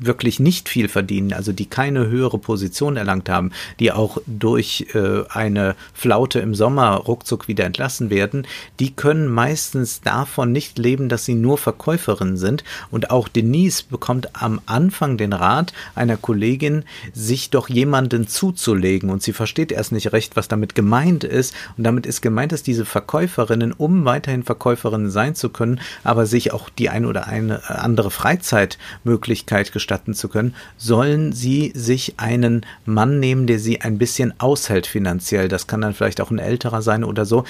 [0.05, 5.23] wirklich nicht viel verdienen, also die keine höhere Position erlangt haben, die auch durch äh,
[5.29, 8.45] eine Flaute im Sommer ruckzuck wieder entlassen werden,
[8.79, 12.63] die können meistens davon nicht leben, dass sie nur Verkäuferinnen sind.
[12.91, 16.83] Und auch Denise bekommt am Anfang den Rat einer Kollegin,
[17.13, 19.09] sich doch jemanden zuzulegen.
[19.09, 21.53] Und sie versteht erst nicht recht, was damit gemeint ist.
[21.77, 26.51] Und damit ist gemeint, dass diese Verkäuferinnen, um weiterhin Verkäuferinnen sein zu können, aber sich
[26.51, 32.65] auch die ein oder eine andere Freizeitmöglichkeit gestalten gestatten zu können, sollen sie sich einen
[32.85, 35.47] Mann nehmen, der sie ein bisschen aushält finanziell.
[35.47, 37.43] Das kann dann vielleicht auch ein älterer sein oder so.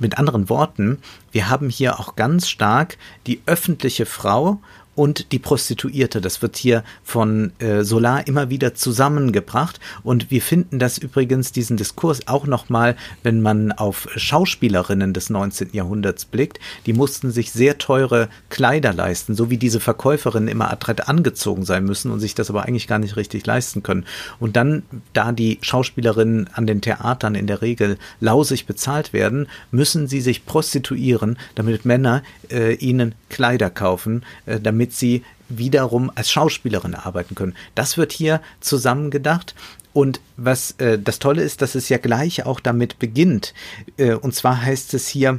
[0.00, 0.98] Mit anderen Worten,
[1.30, 2.98] wir haben hier auch ganz stark
[3.28, 4.58] die öffentliche Frau
[4.94, 6.20] und die Prostituierte.
[6.20, 11.76] Das wird hier von äh, Solar immer wieder zusammengebracht und wir finden das übrigens diesen
[11.76, 15.70] Diskurs auch nochmal, wenn man auf Schauspielerinnen des 19.
[15.72, 16.58] Jahrhunderts blickt.
[16.86, 21.84] Die mussten sich sehr teure Kleider leisten, so wie diese Verkäuferinnen immer adrett angezogen sein
[21.84, 24.04] müssen und sich das aber eigentlich gar nicht richtig leisten können.
[24.38, 24.82] Und dann,
[25.12, 30.46] da die Schauspielerinnen an den Theatern in der Regel lausig bezahlt werden, müssen sie sich
[30.46, 37.34] prostituieren, damit Männer äh, ihnen Kleider kaufen, äh, damit damit sie wiederum als Schauspielerin arbeiten
[37.34, 37.54] können.
[37.74, 39.54] Das wird hier zusammengedacht.
[39.94, 43.54] Und was äh, das Tolle ist, dass es ja gleich auch damit beginnt.
[43.96, 45.38] Äh, und zwar heißt es hier,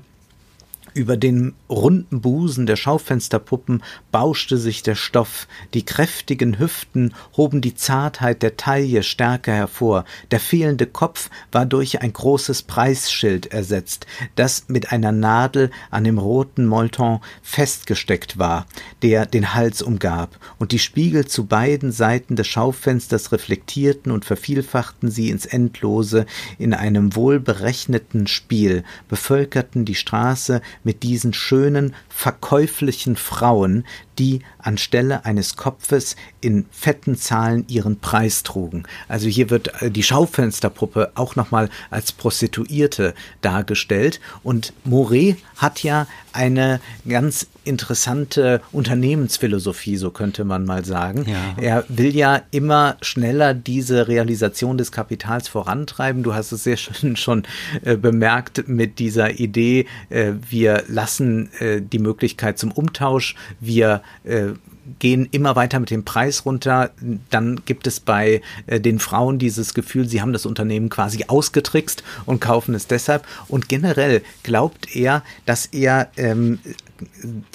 [0.95, 7.75] über den runden Busen der Schaufensterpuppen bauschte sich der Stoff, die kräftigen Hüften hoben die
[7.75, 14.65] Zartheit der Taille stärker hervor, der fehlende Kopf war durch ein großes Preisschild ersetzt, das
[14.67, 18.65] mit einer Nadel an dem roten Molton festgesteckt war,
[19.03, 25.11] der den Hals umgab, und die Spiegel zu beiden Seiten des Schaufensters reflektierten und vervielfachten
[25.11, 26.25] sie ins Endlose.
[26.57, 33.85] In einem wohlberechneten Spiel, bevölkerten die Straße mit diesen schönen, verkäuflichen Frauen,
[34.17, 38.83] die anstelle eines Kopfes in fetten Zahlen ihren Preis trugen.
[39.07, 44.19] Also hier wird äh, die Schaufensterpuppe auch nochmal als Prostituierte dargestellt.
[44.43, 51.25] Und Moret hat ja eine ganz interessante Unternehmensphilosophie, so könnte man mal sagen.
[51.27, 51.55] Ja.
[51.61, 56.23] Er will ja immer schneller diese Realisation des Kapitals vorantreiben.
[56.23, 57.43] Du hast es sehr schön schon
[57.83, 64.53] äh, bemerkt mit dieser Idee, äh, wir lassen äh, die Möglichkeit zum Umtausch, wir äh,
[64.99, 66.91] gehen immer weiter mit dem Preis runter.
[67.29, 72.03] Dann gibt es bei äh, den Frauen dieses Gefühl, sie haben das Unternehmen quasi ausgetrickst
[72.25, 73.25] und kaufen es deshalb.
[73.47, 76.59] Und generell glaubt er, dass er ähm,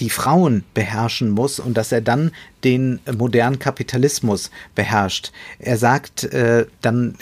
[0.01, 2.33] die Frauen beherrschen muss und dass er dann
[2.65, 5.33] den modernen Kapitalismus beherrscht.
[5.59, 7.15] Er sagt äh, dann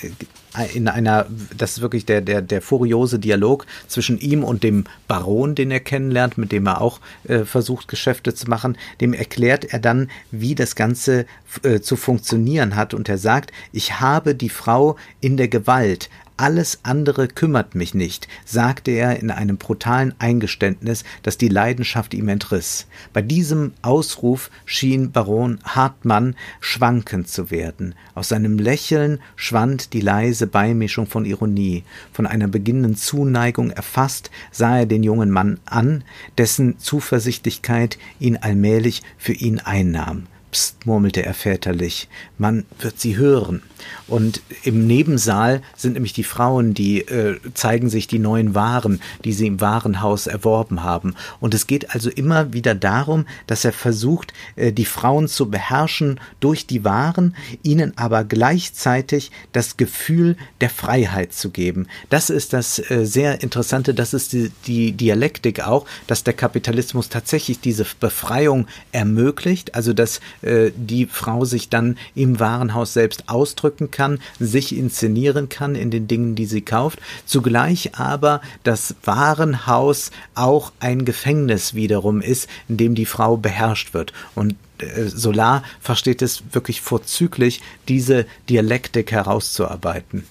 [0.75, 1.27] in einer,
[1.57, 5.81] das ist wirklich der, der, der furiose Dialog zwischen ihm und dem Baron, den er
[5.81, 10.55] kennenlernt, mit dem er auch äh, versucht, Geschäfte zu machen, dem erklärt er dann, wie
[10.55, 11.27] das Ganze
[11.63, 12.95] äh, zu funktionieren hat.
[12.95, 18.29] Und er sagt, ich habe die Frau in der Gewalt, alles andere kümmert mich nicht,
[18.45, 22.87] sagte er in einem brutalen Eingeständnis, das die Leidenschaft ihm entriss.
[23.13, 27.95] Bei diesem Ausruf schien Baron Hartmann schwankend zu werden.
[28.15, 31.85] Aus seinem Lächeln schwand die leise Beimischung von Ironie.
[32.13, 36.05] Von einer beginnenden Zuneigung erfasst, sah er den jungen Mann an,
[36.39, 40.27] dessen Zuversichtlichkeit ihn allmählich für ihn einnahm.
[40.51, 43.63] Psst, murmelte er väterlich, man wird sie hören.
[44.07, 49.33] Und im Nebensaal sind nämlich die Frauen, die äh, zeigen sich die neuen Waren, die
[49.33, 51.15] sie im Warenhaus erworben haben.
[51.41, 56.21] Und es geht also immer wieder darum, dass er versucht, äh, die Frauen zu beherrschen
[56.41, 61.87] durch die Waren, ihnen aber gleichzeitig das Gefühl der Freiheit zu geben.
[62.09, 67.09] Das ist das äh, sehr Interessante, das ist die, die Dialektik auch, dass der Kapitalismus
[67.09, 73.91] tatsächlich diese Befreiung ermöglicht, also dass äh, die Frau sich dann im Warenhaus selbst ausdrücken
[73.91, 80.73] kann, sich inszenieren kann in den Dingen, die sie kauft, zugleich aber das Warenhaus auch
[80.81, 84.13] ein Gefängnis wiederum ist, in dem die Frau beherrscht wird.
[84.35, 90.25] Und äh, Solar versteht es wirklich vorzüglich, diese Dialektik herauszuarbeiten.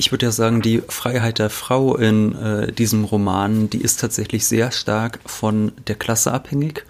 [0.00, 4.46] Ich würde ja sagen, die Freiheit der Frau in äh, diesem Roman, die ist tatsächlich
[4.46, 6.84] sehr stark von der Klasse abhängig.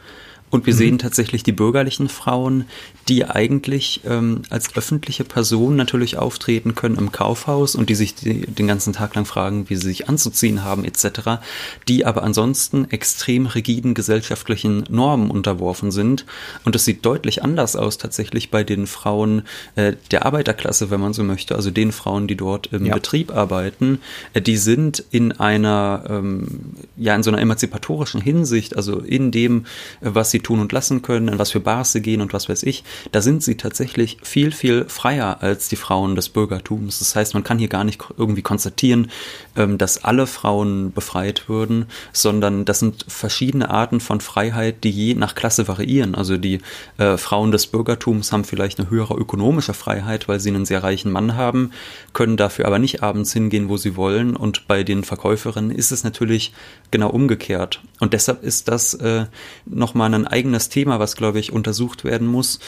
[0.50, 0.78] Und wir mhm.
[0.78, 2.64] sehen tatsächlich die bürgerlichen Frauen,
[3.08, 8.42] die eigentlich ähm, als öffentliche Person natürlich auftreten können im Kaufhaus und die sich die,
[8.42, 11.40] den ganzen Tag lang fragen, wie sie sich anzuziehen haben etc.,
[11.88, 16.26] die aber ansonsten extrem rigiden gesellschaftlichen Normen unterworfen sind.
[16.64, 19.42] Und es sieht deutlich anders aus tatsächlich bei den Frauen
[19.74, 22.94] äh, der Arbeiterklasse, wenn man so möchte, also den Frauen, die dort im ja.
[22.94, 24.00] Betrieb arbeiten.
[24.34, 29.64] Äh, die sind in einer, ähm, ja, in so einer emanzipatorischen Hinsicht, also in dem,
[30.02, 32.50] äh, was sie tun und lassen können, in was für Bars sie gehen und was
[32.50, 36.98] weiß ich, da sind sie tatsächlich viel, viel freier als die Frauen des Bürgertums.
[36.98, 39.10] Das heißt, man kann hier gar nicht irgendwie konstatieren,
[39.56, 45.14] ähm, dass alle Frauen befreit würden, sondern das sind verschiedene Arten von Freiheit, die je
[45.14, 46.14] nach Klasse variieren.
[46.14, 46.60] Also die
[46.98, 51.12] äh, Frauen des Bürgertums haben vielleicht eine höhere ökonomische Freiheit, weil sie einen sehr reichen
[51.12, 51.72] Mann haben,
[52.12, 54.36] können dafür aber nicht abends hingehen, wo sie wollen.
[54.36, 56.52] Und bei den Verkäuferinnen ist es natürlich
[56.90, 57.80] genau umgekehrt.
[58.00, 59.26] Und deshalb ist das äh,
[59.66, 62.60] nochmal ein eigenes Thema, was, glaube ich, untersucht werden muss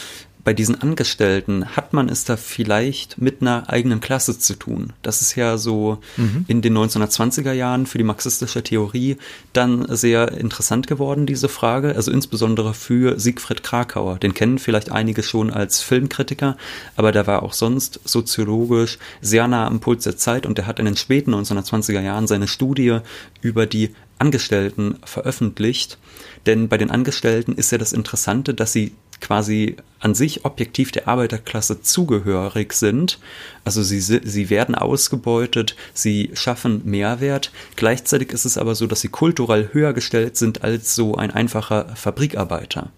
[0.42, 4.92] bei diesen Angestellten hat man es da vielleicht mit einer eigenen Klasse zu tun.
[5.02, 6.44] Das ist ja so mhm.
[6.48, 9.16] in den 1920er Jahren für die marxistische Theorie
[9.52, 11.94] dann sehr interessant geworden, diese Frage.
[11.94, 14.18] Also insbesondere für Siegfried Krakauer.
[14.18, 16.56] Den kennen vielleicht einige schon als Filmkritiker,
[16.96, 20.78] aber der war auch sonst soziologisch sehr nah am Puls der Zeit und der hat
[20.78, 23.00] in den späten 1920er Jahren seine Studie
[23.42, 25.98] über die Angestellten veröffentlicht.
[26.46, 31.08] Denn bei den Angestellten ist ja das Interessante, dass sie quasi an sich objektiv der
[31.08, 33.18] Arbeiterklasse zugehörig sind.
[33.64, 37.52] Also sie, sie werden ausgebeutet, sie schaffen Mehrwert.
[37.76, 41.94] Gleichzeitig ist es aber so, dass sie kulturell höher gestellt sind als so ein einfacher
[41.96, 42.90] Fabrikarbeiter.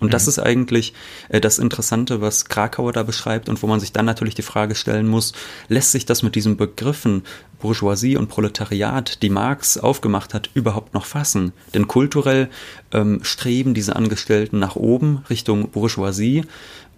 [0.00, 0.12] Und mhm.
[0.12, 0.92] das ist eigentlich
[1.28, 4.74] äh, das Interessante, was Krakauer da beschreibt und wo man sich dann natürlich die Frage
[4.74, 5.32] stellen muss,
[5.68, 7.22] lässt sich das mit diesen Begriffen
[7.58, 11.52] Bourgeoisie und Proletariat, die Marx aufgemacht hat, überhaupt noch fassen?
[11.74, 12.50] Denn kulturell
[12.92, 16.44] ähm, streben diese Angestellten nach oben Richtung Bourgeoisie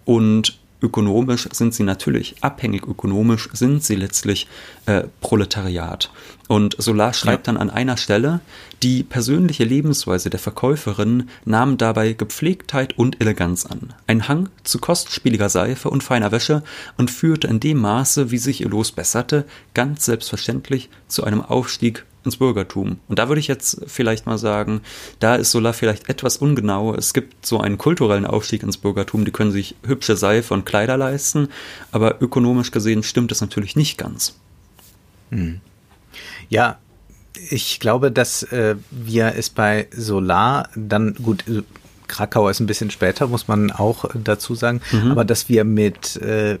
[0.05, 4.47] und ökonomisch sind sie natürlich abhängig, ökonomisch sind sie letztlich
[4.85, 6.11] äh, Proletariat.
[6.49, 7.53] Und Solar schreibt ja.
[7.53, 8.39] dann an einer Stelle,
[8.81, 13.93] die persönliche Lebensweise der Verkäuferin nahm dabei Gepflegtheit und Eleganz an.
[14.07, 16.63] Ein Hang zu kostspieliger Seife und feiner Wäsche
[16.97, 19.45] und führte in dem Maße, wie sich ihr Los besserte,
[19.75, 22.97] ganz selbstverständlich zu einem Aufstieg ins Bürgertum.
[23.07, 24.81] Und da würde ich jetzt vielleicht mal sagen,
[25.19, 26.95] da ist Solar vielleicht etwas ungenau.
[26.95, 30.97] Es gibt so einen kulturellen Aufstieg ins Bürgertum, die können sich hübsche Seife und Kleider
[30.97, 31.49] leisten,
[31.91, 34.35] aber ökonomisch gesehen stimmt es natürlich nicht ganz.
[35.29, 35.61] Hm.
[36.49, 36.77] Ja,
[37.49, 41.47] ich glaube, dass äh, wir es bei Solar dann gut.
[41.47, 41.63] Äh,
[42.07, 45.11] Krakau ist ein bisschen später, muss man auch dazu sagen, mhm.
[45.11, 46.57] aber dass wir mit äh,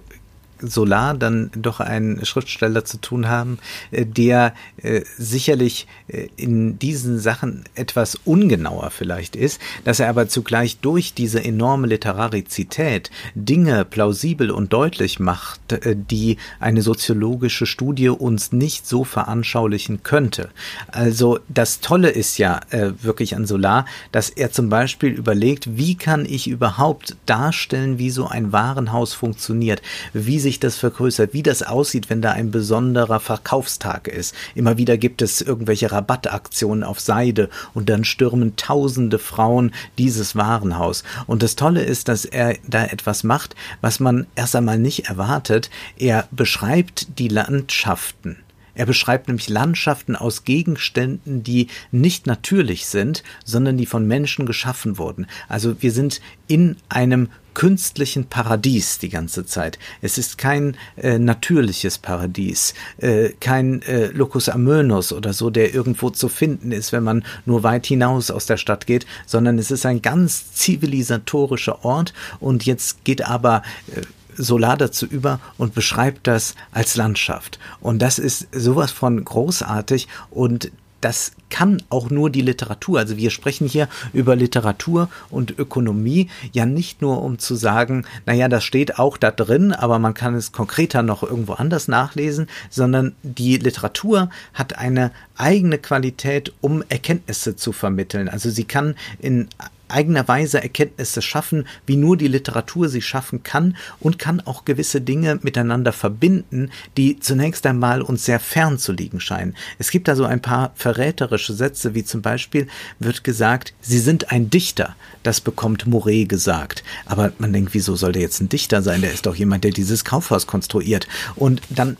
[0.61, 3.59] Solar dann doch einen Schriftsteller zu tun haben,
[3.91, 10.27] äh, der äh, sicherlich äh, in diesen Sachen etwas ungenauer vielleicht ist, dass er aber
[10.27, 18.51] zugleich durch diese enorme Literarizität Dinge plausibel und deutlich macht, die eine soziologische Studie uns
[18.51, 20.49] nicht so veranschaulichen könnte.
[20.87, 22.61] Also das Tolle ist ja
[23.01, 28.27] wirklich an Solar, dass er zum Beispiel überlegt, wie kann ich überhaupt darstellen, wie so
[28.27, 29.81] ein Warenhaus funktioniert,
[30.13, 34.33] wie sich das vergrößert, wie das aussieht, wenn da ein besonderer Verkaufstag ist.
[34.55, 41.03] Immer wieder gibt es irgendwelche Rabattaktionen auf Seide und dann stürmen tausende Frauen dieses Warenhaus.
[41.27, 45.69] Und das Tolle ist, dass er da etwas macht, was man erst einmal nicht erwartet.
[45.97, 48.37] Er beschreibt die Landschaften.
[48.79, 54.97] Er beschreibt nämlich Landschaften aus Gegenständen, die nicht natürlich sind, sondern die von Menschen geschaffen
[54.97, 55.27] wurden.
[55.49, 57.27] Also wir sind in einem
[57.59, 59.79] künstlichen Paradies die ganze Zeit.
[60.01, 66.09] Es ist kein äh, natürliches Paradies, äh, kein äh, Locus Amönus oder so, der irgendwo
[66.09, 69.85] zu finden ist, wenn man nur weit hinaus aus der Stadt geht, sondern es ist
[69.85, 73.61] ein ganz zivilisatorischer Ort und jetzt geht aber
[73.93, 74.03] äh,
[74.41, 77.59] Solar dazu über und beschreibt das als Landschaft.
[77.81, 82.99] Und das ist sowas von großartig und das kann auch nur die Literatur.
[82.99, 88.47] Also wir sprechen hier über Literatur und Ökonomie ja nicht nur um zu sagen, naja,
[88.47, 93.15] das steht auch da drin, aber man kann es konkreter noch irgendwo anders nachlesen, sondern
[93.23, 98.29] die Literatur hat eine eigene Qualität, um Erkenntnisse zu vermitteln.
[98.29, 99.47] Also sie kann in
[99.89, 105.01] eigener Weise Erkenntnisse schaffen, wie nur die Literatur sie schaffen kann und kann auch gewisse
[105.01, 109.55] Dinge miteinander verbinden, die zunächst einmal uns sehr fern zu liegen scheinen.
[109.77, 112.67] Es gibt da so ein paar verräterische Sätze, wie zum Beispiel
[112.99, 114.95] wird gesagt, Sie sind ein Dichter.
[115.23, 116.83] Das bekommt Moret gesagt.
[117.05, 119.01] Aber man denkt, wieso soll der jetzt ein Dichter sein?
[119.01, 121.07] Der ist doch jemand, der dieses Kaufhaus konstruiert.
[121.35, 121.97] Und dann,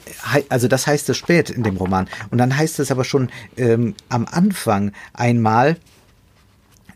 [0.49, 2.07] also das heißt es spät in dem Roman.
[2.31, 5.77] Und dann heißt es aber schon ähm, am Anfang einmal,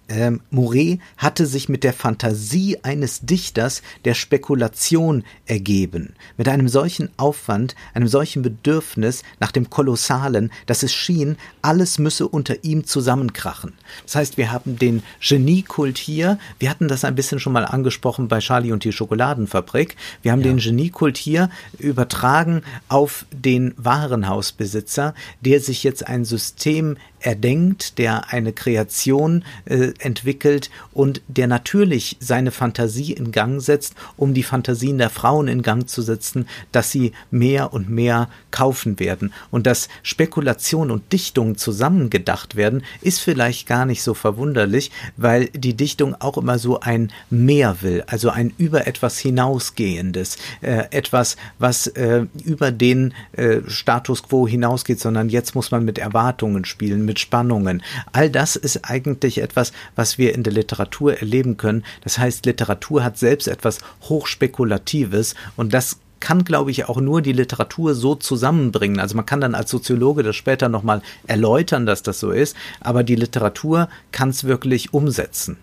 [0.09, 7.09] ähm, Mouret hatte sich mit der Fantasie eines Dichters der Spekulation ergeben, mit einem solchen
[7.17, 13.73] Aufwand, einem solchen Bedürfnis nach dem Kolossalen, dass es schien, alles müsse unter ihm zusammenkrachen.
[14.03, 18.27] Das heißt, wir haben den Geniekult hier, wir hatten das ein bisschen schon mal angesprochen
[18.27, 20.47] bei Charlie und die Schokoladenfabrik, wir haben ja.
[20.47, 21.49] den Geniekult hier
[21.79, 30.69] übertragen auf den Warenhausbesitzer, der sich jetzt ein System erdenkt, der eine Kreation äh, entwickelt
[30.91, 35.87] und der natürlich seine Fantasie in Gang setzt, um die Fantasien der Frauen in Gang
[35.87, 39.33] zu setzen, dass sie mehr und mehr kaufen werden.
[39.51, 45.75] Und dass Spekulation und Dichtung zusammengedacht werden, ist vielleicht gar nicht so verwunderlich, weil die
[45.75, 51.87] Dichtung auch immer so ein Mehr will, also ein über etwas hinausgehendes, äh, etwas, was
[51.87, 57.12] äh, über den äh, Status quo hinausgeht, sondern jetzt muss man mit Erwartungen spielen, mit
[57.19, 57.81] Spannungen.
[58.11, 61.83] All das ist eigentlich etwas, was wir in der Literatur erleben können.
[62.01, 67.33] Das heißt, Literatur hat selbst etwas Hochspekulatives und das kann, glaube ich, auch nur die
[67.33, 68.99] Literatur so zusammenbringen.
[68.99, 73.03] Also man kann dann als Soziologe das später nochmal erläutern, dass das so ist, aber
[73.03, 75.57] die Literatur kann es wirklich umsetzen.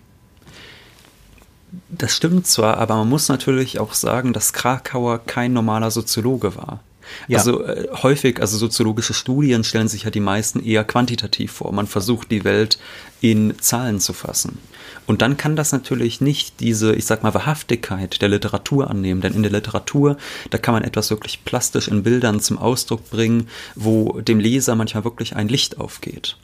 [1.89, 6.81] Das stimmt zwar, aber man muss natürlich auch sagen, dass Krakauer kein normaler Soziologe war.
[7.27, 7.39] Ja.
[7.39, 11.71] Also äh, häufig, also soziologische Studien stellen sich ja die meisten eher quantitativ vor.
[11.71, 12.77] Man versucht die Welt
[13.21, 14.57] in Zahlen zu fassen.
[15.07, 19.33] Und dann kann das natürlich nicht diese, ich sag mal, Wahrhaftigkeit der Literatur annehmen, denn
[19.33, 20.17] in der Literatur,
[20.49, 25.03] da kann man etwas wirklich plastisch in Bildern zum Ausdruck bringen, wo dem Leser manchmal
[25.03, 26.37] wirklich ein Licht aufgeht.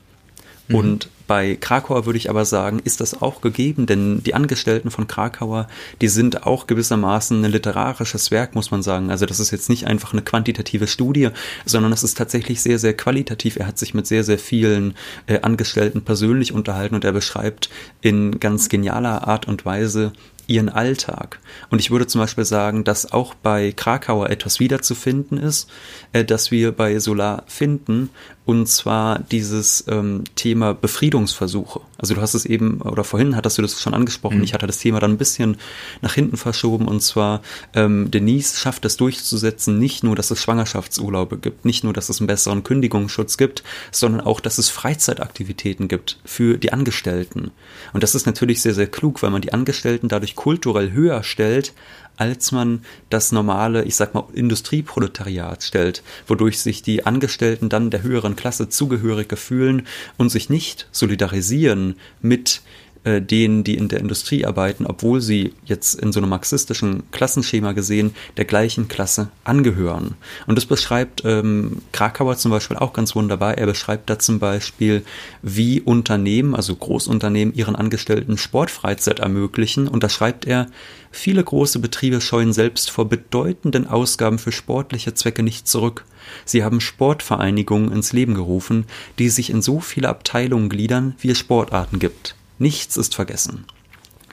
[0.68, 0.74] Mhm.
[0.74, 5.06] Und bei Krakauer würde ich aber sagen, ist das auch gegeben, denn die Angestellten von
[5.06, 5.68] Krakauer,
[6.00, 9.10] die sind auch gewissermaßen ein literarisches Werk, muss man sagen.
[9.10, 11.28] Also das ist jetzt nicht einfach eine quantitative Studie,
[11.66, 13.56] sondern es ist tatsächlich sehr, sehr qualitativ.
[13.56, 14.94] Er hat sich mit sehr, sehr vielen
[15.26, 17.68] äh, Angestellten persönlich unterhalten und er beschreibt
[18.00, 20.12] in ganz genialer Art und Weise,
[20.48, 21.38] ihren Alltag.
[21.70, 25.68] Und ich würde zum Beispiel sagen, dass auch bei Krakauer etwas wiederzufinden ist,
[26.12, 28.08] äh, dass wir bei Solar finden,
[28.48, 31.82] und zwar dieses ähm, Thema Befriedungsversuche.
[31.98, 34.42] Also du hast es eben, oder vorhin hattest du das schon angesprochen, mhm.
[34.42, 35.58] ich hatte das Thema dann ein bisschen
[36.00, 37.42] nach hinten verschoben, und zwar
[37.74, 42.20] ähm, Denise schafft es durchzusetzen, nicht nur, dass es Schwangerschaftsurlaube gibt, nicht nur, dass es
[42.20, 47.50] einen besseren Kündigungsschutz gibt, sondern auch, dass es Freizeitaktivitäten gibt für die Angestellten.
[47.92, 51.74] Und das ist natürlich sehr, sehr klug, weil man die Angestellten dadurch kulturell höher stellt,
[52.18, 58.02] als man das normale, ich sag mal, Industrieproletariat stellt, wodurch sich die Angestellten dann der
[58.02, 62.60] höheren Klasse zugehörig fühlen und sich nicht solidarisieren mit
[63.04, 67.72] äh, denen, die in der Industrie arbeiten, obwohl sie jetzt in so einem marxistischen Klassenschema
[67.72, 70.14] gesehen der gleichen Klasse angehören.
[70.46, 73.58] Und das beschreibt ähm, Krakauer zum Beispiel auch ganz wunderbar.
[73.58, 75.04] Er beschreibt da zum Beispiel,
[75.42, 79.88] wie Unternehmen, also Großunternehmen, ihren Angestellten Sportfreizeit ermöglichen.
[79.88, 80.66] Und da schreibt er,
[81.10, 86.04] viele große Betriebe scheuen selbst vor bedeutenden Ausgaben für sportliche Zwecke nicht zurück.
[86.44, 88.86] Sie haben Sportvereinigungen ins Leben gerufen,
[89.18, 92.34] die sich in so viele Abteilungen gliedern, wie es Sportarten gibt.
[92.58, 93.64] Nichts ist vergessen.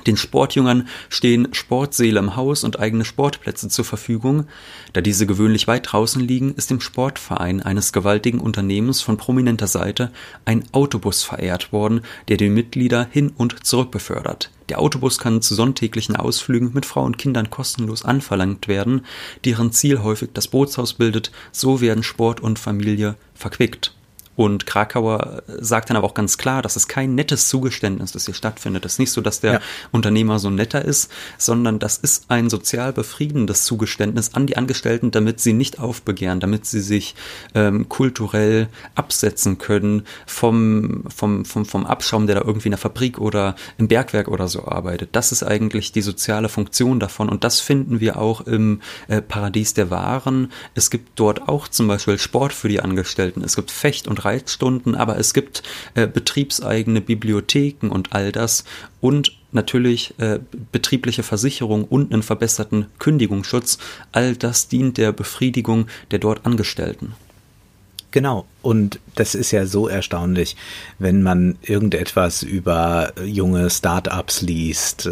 [0.05, 4.45] Den Sportjüngern stehen Sportsäle im Haus und eigene Sportplätze zur Verfügung.
[4.93, 10.11] Da diese gewöhnlich weit draußen liegen, ist dem Sportverein eines gewaltigen Unternehmens von prominenter Seite
[10.43, 14.51] ein Autobus verehrt worden, der die Mitglieder hin und zurück befördert.
[14.69, 19.05] Der Autobus kann zu sonntäglichen Ausflügen mit Frau und Kindern kostenlos anverlangt werden,
[19.43, 23.93] deren Ziel häufig das Bootshaus bildet, so werden Sport und Familie verquickt.
[24.35, 28.33] Und Krakauer sagt dann aber auch ganz klar, dass es kein nettes Zugeständnis, das hier
[28.33, 28.85] stattfindet.
[28.85, 29.59] Es ist nicht so, dass der ja.
[29.91, 35.39] Unternehmer so netter ist, sondern das ist ein sozial befriedendes Zugeständnis an die Angestellten, damit
[35.39, 37.15] sie nicht aufbegehren, damit sie sich
[37.53, 43.19] ähm, kulturell absetzen können vom, vom, vom, vom Abschaum, der da irgendwie in der Fabrik
[43.19, 45.09] oder im Bergwerk oder so arbeitet.
[45.13, 49.73] Das ist eigentlich die soziale Funktion davon und das finden wir auch im äh, Paradies
[49.73, 50.51] der Waren.
[50.73, 54.95] Es gibt dort auch zum Beispiel Sport für die Angestellten, es gibt Fecht- und Reitstunden,
[54.95, 55.63] aber es gibt
[55.93, 58.65] äh, betriebseigene Bibliotheken und all das
[59.01, 60.39] und natürlich äh,
[60.71, 63.77] betriebliche Versicherung und einen verbesserten Kündigungsschutz.
[64.11, 67.13] All das dient der Befriedigung der dort Angestellten.
[68.15, 68.45] Genau.
[68.61, 70.55] Und das ist ja so erstaunlich,
[70.99, 75.09] wenn man irgendetwas über junge Startups liest.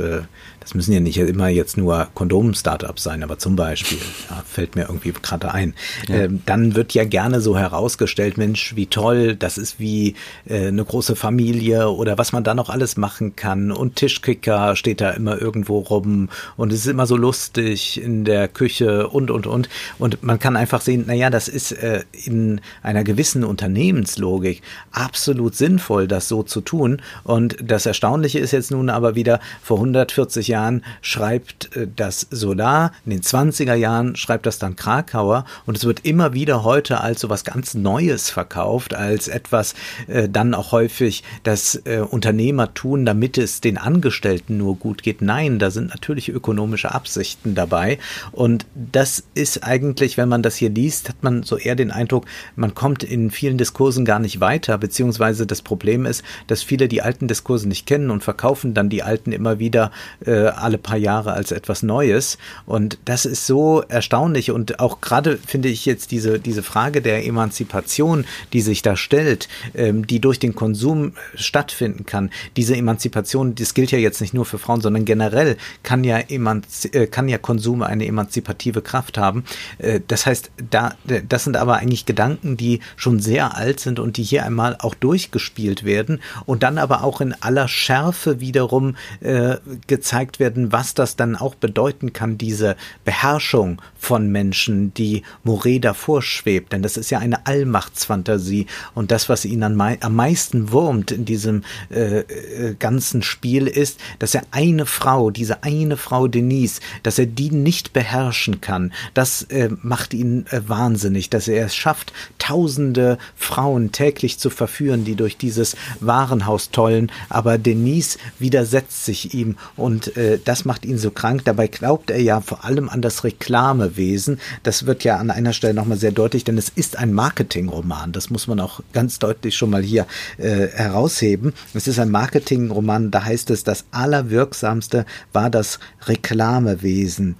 [0.64, 3.98] Das müssen ja nicht immer jetzt nur Kondom-Startups sein, aber zum Beispiel,
[4.30, 5.74] ja, fällt mir irgendwie gerade ein.
[6.08, 6.16] Ja.
[6.16, 10.16] Ähm, dann wird ja gerne so herausgestellt, Mensch, wie toll, das ist wie
[10.48, 13.72] äh, eine große Familie oder was man da noch alles machen kann.
[13.72, 18.48] Und Tischkicker steht da immer irgendwo rum und es ist immer so lustig in der
[18.48, 19.68] Küche und, und, und.
[20.00, 24.62] Und man kann einfach sehen, naja, das ist äh, in einer gewissen Unternehmenslogik
[24.92, 27.02] absolut sinnvoll, das so zu tun.
[27.24, 30.53] Und das Erstaunliche ist jetzt nun aber wieder, vor 140 Jahren
[31.02, 35.46] schreibt äh, das Solar, in den 20er Jahren schreibt das dann Krakauer.
[35.66, 39.76] Und es wird immer wieder heute als so was ganz Neues verkauft, als etwas
[40.08, 45.22] äh, dann auch häufig das äh, Unternehmer tun, damit es den Angestellten nur gut geht.
[45.22, 47.98] Nein, da sind natürlich ökonomische Absichten dabei.
[48.32, 52.26] Und das ist eigentlich, wenn man das hier liest, hat man so eher den Eindruck,
[52.56, 57.02] man kommt in vielen Diskursen gar nicht weiter, beziehungsweise das Problem ist, dass viele die
[57.02, 59.92] alten Diskurse nicht kennen und verkaufen dann die alten immer wieder
[60.26, 62.38] äh, alle paar Jahre als etwas Neues.
[62.66, 64.52] Und das ist so erstaunlich.
[64.52, 69.48] Und auch gerade finde ich jetzt diese, diese Frage der Emanzipation, die sich da stellt,
[69.74, 72.30] ähm, die durch den Konsum stattfinden kann.
[72.58, 76.90] Diese Emanzipation, das gilt ja jetzt nicht nur für Frauen, sondern generell kann ja, Emanzi
[76.90, 79.44] äh, kann ja Konsum eine emanzipative Kraft haben.
[79.78, 80.96] Äh, das heißt, da,
[81.28, 84.96] das sind aber eigentlich Gedanken, die schon sehr alt sind und die hier einmal auch
[84.96, 90.94] durchgespielt werden und dann aber auch in aller Schärfe wiederum äh, gezeigt gezeigt werden, was
[90.94, 92.76] das dann auch bedeuten kann, diese
[93.06, 96.74] Beherrschung von Menschen, die Moret davor schwebt.
[96.74, 101.64] Denn das ist ja eine Allmachtsfantasie und das, was ihn am, meisten wurmt in diesem
[101.90, 107.26] äh, äh, ganzen Spiel ist, dass er eine Frau, diese eine Frau Denise, dass er
[107.26, 108.92] die nicht beherrschen kann.
[109.14, 115.06] Das äh, macht ihn äh, wahnsinnig, dass er es schafft, tausende Frauen täglich zu verführen,
[115.06, 120.98] die durch dieses Warenhaus tollen, aber Denise widersetzt sich ihm und äh, das macht ihn
[120.98, 121.44] so krank.
[121.46, 124.40] Dabei glaubt er ja vor allem an das Reklamewesen.
[124.64, 128.12] Das wird ja an einer Stelle nochmal sehr deutlich, denn es ist ein Marketingroman.
[128.12, 130.08] Das muss man auch ganz deutlich schon mal hier
[130.38, 131.54] äh, herausheben.
[131.74, 137.36] Es ist ein Marketingroman, da heißt es, das Allerwirksamste war das Reklamewesen.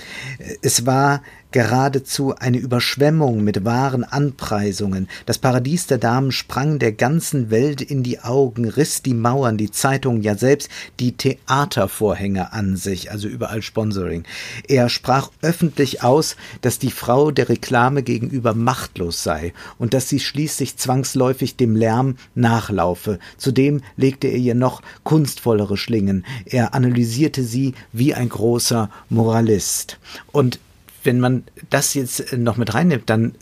[0.62, 1.22] Es war
[1.54, 5.08] geradezu eine Überschwemmung mit wahren Anpreisungen.
[5.26, 9.72] Das Paradies der Damen sprang der ganzen Welt in die Augen, riss die Mauern, die
[9.72, 14.24] Zeitungen, ja selbst die Theatervorhänge an sich, also überall Sponsoring.
[14.68, 20.20] Er sprach öffentlich aus, dass die Frau der Reklame gegenüber machtlos sei und dass sie
[20.20, 23.20] schließlich zwangsläufig dem Lärm nachlaufe.
[23.38, 26.26] Zudem legte er ihr noch kunstvollere Schlingen.
[26.46, 30.00] Er analysierte sie wie ein großer Moralist.
[30.32, 30.60] Und
[31.04, 33.36] wenn man das jetzt noch mit reinnimmt, dann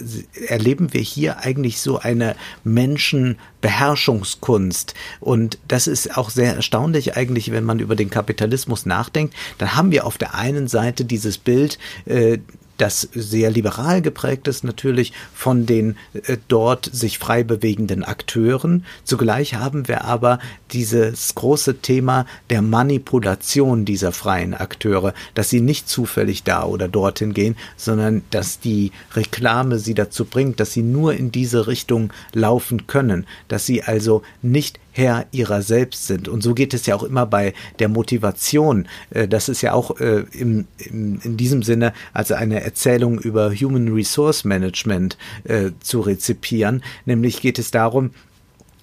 [0.47, 4.93] erleben wir hier eigentlich so eine Menschenbeherrschungskunst.
[5.20, 9.34] Und das ist auch sehr erstaunlich eigentlich, wenn man über den Kapitalismus nachdenkt.
[9.57, 12.39] Dann haben wir auf der einen Seite dieses Bild, äh,
[12.82, 18.86] das sehr liberal geprägt ist natürlich von den äh, dort sich frei bewegenden Akteuren.
[19.04, 20.40] Zugleich haben wir aber
[20.72, 27.34] dieses große Thema der Manipulation dieser freien Akteure, dass sie nicht zufällig da oder dorthin
[27.34, 32.88] gehen, sondern dass die Reklame sie dazu bringt, dass sie nur in diese Richtung laufen
[32.88, 36.28] können, dass sie also nicht Herr ihrer selbst sind.
[36.28, 38.88] Und so geht es ja auch immer bei der Motivation.
[39.10, 43.52] Äh, das ist ja auch äh, im, im, in diesem Sinne als eine Erzählung über
[43.52, 46.84] Human Resource Management äh, zu rezipieren.
[47.06, 48.12] Nämlich geht es darum,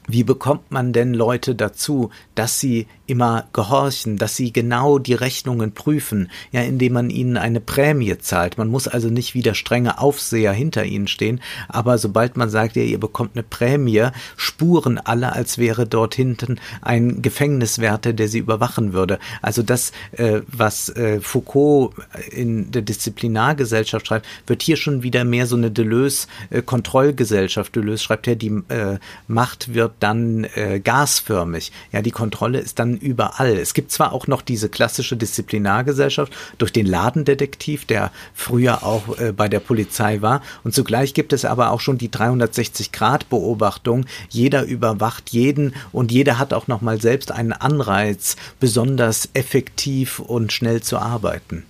[0.08, 5.72] wie bekommt man denn Leute dazu, dass sie immer gehorchen, dass sie genau die Rechnungen
[5.72, 8.58] prüfen, ja, indem man ihnen eine Prämie zahlt.
[8.58, 12.76] Man muss also nicht wie der strenge Aufseher hinter ihnen stehen, aber sobald man sagt,
[12.76, 18.38] ja, ihr bekommt eine Prämie, spuren alle, als wäre dort hinten ein Gefängniswärter, der sie
[18.38, 19.18] überwachen würde.
[19.40, 21.94] Also das, äh, was äh, Foucault
[22.30, 27.74] in der Disziplinargesellschaft schreibt, wird hier schon wieder mehr so eine Deleuze-Kontrollgesellschaft.
[27.74, 31.72] Deleuze schreibt ja, die äh, Macht wird dann äh, gasförmig.
[31.92, 33.56] Ja, die Kontrolle ist dann überall.
[33.56, 39.32] Es gibt zwar auch noch diese klassische Disziplinargesellschaft durch den Ladendetektiv, der früher auch äh,
[39.32, 44.06] bei der Polizei war, und zugleich gibt es aber auch schon die 360-Grad-Beobachtung.
[44.28, 50.52] Jeder überwacht jeden und jeder hat auch noch mal selbst einen Anreiz, besonders effektiv und
[50.52, 51.64] schnell zu arbeiten.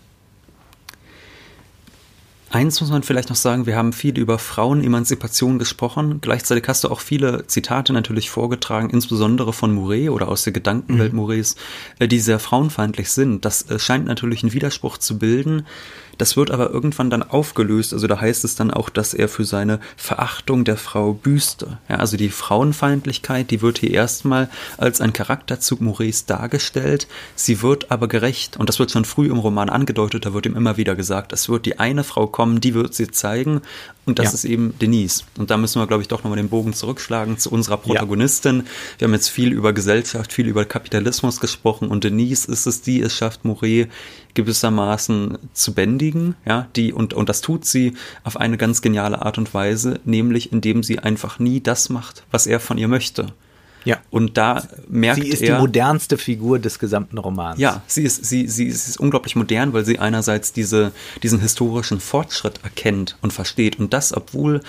[2.51, 6.21] Eins muss man vielleicht noch sagen, wir haben viel über Frauenemanzipation gesprochen.
[6.23, 11.13] Gleichzeitig hast du auch viele Zitate natürlich vorgetragen, insbesondere von Mouret oder aus der Gedankenwelt
[11.13, 11.19] mhm.
[11.19, 11.57] Mourets,
[11.99, 13.45] äh, die sehr frauenfeindlich sind.
[13.45, 15.67] Das äh, scheint natürlich einen Widerspruch zu bilden.
[16.19, 17.93] Das wird aber irgendwann dann aufgelöst.
[17.93, 21.79] Also da heißt es dann auch, dass er für seine Verachtung der Frau büßte.
[21.89, 27.07] Ja, also die Frauenfeindlichkeit, die wird hier erstmal als ein Charakterzug Maurice dargestellt.
[27.37, 28.57] Sie wird aber gerecht.
[28.57, 30.27] Und das wird schon früh im Roman angedeutet.
[30.27, 33.09] Da wird ihm immer wieder gesagt, es wird die eine Frau kommen, die wird sie
[33.09, 33.63] zeigen.
[34.09, 34.33] Und das ja.
[34.33, 35.25] ist eben Denise.
[35.37, 38.57] Und da müssen wir, glaube ich, doch nochmal den Bogen zurückschlagen zu unserer Protagonistin.
[38.57, 38.65] Ja.
[38.99, 41.89] Wir haben jetzt viel über Gesellschaft, viel über Kapitalismus gesprochen.
[41.89, 43.89] Und Denise ist es, die es schafft, Mouret
[44.33, 49.37] gewissermaßen zu bändigen, ja, die, und, und das tut sie auf eine ganz geniale Art
[49.37, 53.27] und Weise, nämlich indem sie einfach nie das macht, was er von ihr möchte.
[53.89, 53.97] Ja.
[54.11, 55.25] Und da merkt er.
[55.25, 57.59] Sie ist er, die modernste Figur des gesamten Romans.
[57.59, 62.61] Ja, sie ist, sie, sie, ist unglaublich modern, weil sie einerseits diese, diesen historischen Fortschritt
[62.63, 63.79] erkennt und versteht.
[63.79, 64.61] Und das, obwohl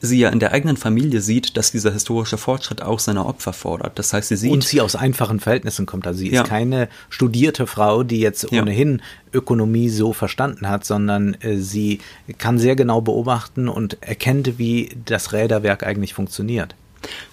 [0.00, 3.98] sie ja in der eigenen Familie sieht, dass dieser historische Fortschritt auch seine Opfer fordert.
[3.98, 4.52] Das heißt, sie sieht.
[4.52, 6.06] Und sie aus einfachen Verhältnissen kommt.
[6.06, 6.42] Also sie ja.
[6.42, 9.02] ist keine studierte Frau, die jetzt ohnehin
[9.32, 9.38] ja.
[9.38, 12.00] Ökonomie so verstanden hat, sondern äh, sie
[12.38, 16.74] kann sehr genau beobachten und erkennt, wie das Räderwerk eigentlich funktioniert.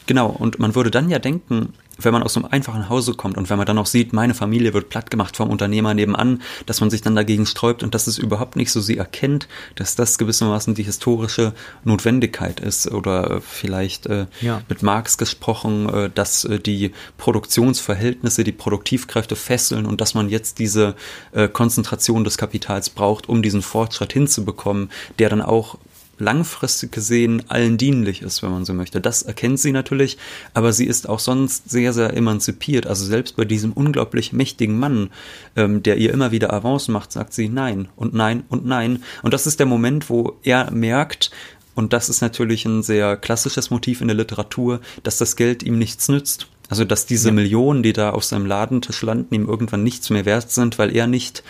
[0.06, 3.50] Genau, und man würde dann ja denken, wenn man aus einem einfachen Hause kommt und
[3.50, 6.90] wenn man dann auch sieht, meine Familie wird platt gemacht vom Unternehmer nebenan, dass man
[6.90, 10.76] sich dann dagegen sträubt und dass es überhaupt nicht so sie erkennt, dass das gewissermaßen
[10.76, 11.54] die historische
[11.84, 14.62] Notwendigkeit ist oder vielleicht äh, ja.
[14.70, 20.60] mit Marx gesprochen, äh, dass äh, die Produktionsverhältnisse, die Produktivkräfte fesseln und dass man jetzt
[20.60, 20.96] diese
[21.32, 25.78] äh, Konzentration des Kapitals braucht, um diesen Fortschritt hinzubekommen, der dann auch
[26.18, 29.02] langfristig gesehen allen dienlich ist, wenn man so möchte.
[29.02, 30.18] Das erkennt sie natürlich,
[30.54, 32.88] aber sie ist auch sonst sehr, sehr emanzipiert.
[32.88, 35.10] Also selbst bei diesem unglaublich mächtigen Mann,
[35.56, 39.04] ähm, der ihr immer wieder Avance macht, sagt sie nein und nein und nein.
[39.22, 41.32] Und das ist der Moment, wo er merkt,
[41.76, 45.78] und das ist natürlich ein sehr klassisches Motiv in der Literatur, dass das Geld ihm
[45.78, 46.48] nichts nützt.
[46.70, 47.34] Also dass diese ja.
[47.34, 51.08] Millionen, die da auf seinem Ladentisch landen, ihm irgendwann nichts mehr wert sind, weil er
[51.08, 51.44] nicht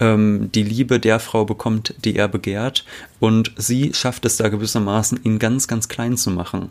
[0.00, 2.84] ähm, die Liebe der Frau bekommt, die er begehrt.
[3.20, 6.70] Und sie schafft es da gewissermaßen, ihn ganz, ganz klein zu machen.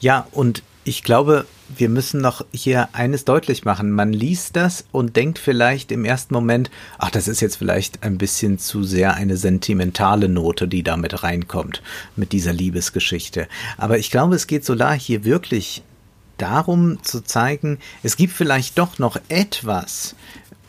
[0.00, 1.46] Ja, und ich glaube,
[1.76, 3.92] wir müssen noch hier eines deutlich machen.
[3.92, 8.18] Man liest das und denkt vielleicht im ersten Moment, ach, das ist jetzt vielleicht ein
[8.18, 11.82] bisschen zu sehr eine sentimentale Note, die damit reinkommt,
[12.16, 13.46] mit dieser Liebesgeschichte.
[13.78, 15.82] Aber ich glaube, es geht Solar hier wirklich
[16.36, 20.16] darum zu zeigen, es gibt vielleicht doch noch etwas,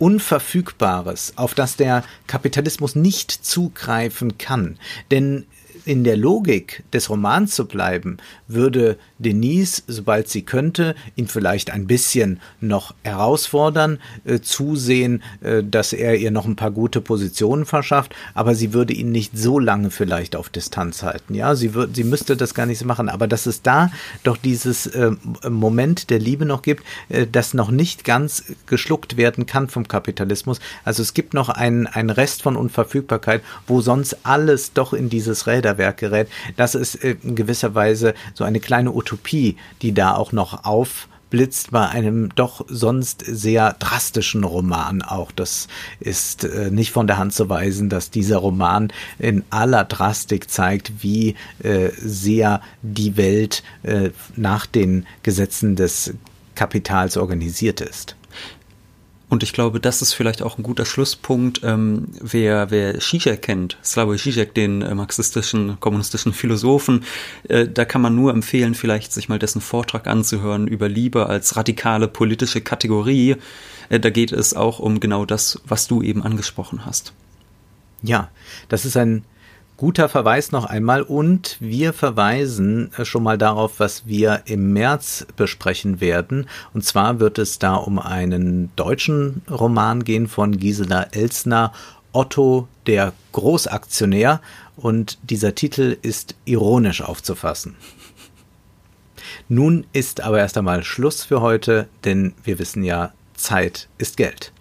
[0.03, 4.77] Unverfügbares, auf das der Kapitalismus nicht zugreifen kann.
[5.11, 5.45] Denn
[5.85, 8.17] in der Logik des Romans zu bleiben,
[8.47, 15.93] würde Denise, sobald sie könnte, ihn vielleicht ein bisschen noch herausfordern, äh, zusehen, äh, dass
[15.93, 19.91] er ihr noch ein paar gute Positionen verschafft, aber sie würde ihn nicht so lange
[19.91, 21.35] vielleicht auf Distanz halten.
[21.35, 23.91] Ja, sie würde, sie müsste das gar nicht so machen, aber dass es da
[24.23, 25.11] doch dieses äh,
[25.49, 30.59] Moment der Liebe noch gibt, äh, das noch nicht ganz geschluckt werden kann vom Kapitalismus.
[30.83, 35.47] Also es gibt noch einen, einen Rest von Unverfügbarkeit, wo sonst alles doch in dieses
[35.73, 36.27] Räderwerk gerät.
[36.55, 41.71] Das ist äh, in gewisser Weise so eine kleine Utopie, die da auch noch aufblitzt
[41.71, 45.31] bei einem doch sonst sehr drastischen Roman auch.
[45.31, 45.67] Das
[45.99, 51.03] ist äh, nicht von der Hand zu weisen, dass dieser Roman in aller Drastik zeigt,
[51.03, 56.13] wie äh, sehr die Welt äh, nach den Gesetzen des
[56.55, 58.15] Kapitals organisiert ist.
[59.29, 61.61] Und ich glaube, das ist vielleicht auch ein guter Schlusspunkt.
[61.63, 67.03] Ähm, wer, wer Zizek kennt, Slavoj Zizek, den äh, marxistischen, kommunistischen Philosophen,
[67.47, 71.55] äh, da kann man nur empfehlen, vielleicht sich mal dessen Vortrag anzuhören über Liebe als
[71.55, 73.37] radikale politische Kategorie.
[73.89, 77.13] Äh, da geht es auch um genau das, was du eben angesprochen hast.
[78.03, 78.29] Ja,
[78.67, 79.23] das ist ein
[79.83, 85.27] Guter Verweis noch einmal und wir verweisen äh, schon mal darauf, was wir im März
[85.35, 86.47] besprechen werden.
[86.73, 91.73] Und zwar wird es da um einen deutschen Roman gehen von Gisela Elsner,
[92.13, 94.39] Otto der Großaktionär.
[94.77, 97.75] Und dieser Titel ist ironisch aufzufassen.
[99.49, 104.53] Nun ist aber erst einmal Schluss für heute, denn wir wissen ja, Zeit ist Geld.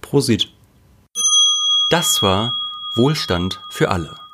[0.00, 0.48] Prosit.
[1.88, 2.52] Das war
[2.96, 4.25] Wohlstand für alle.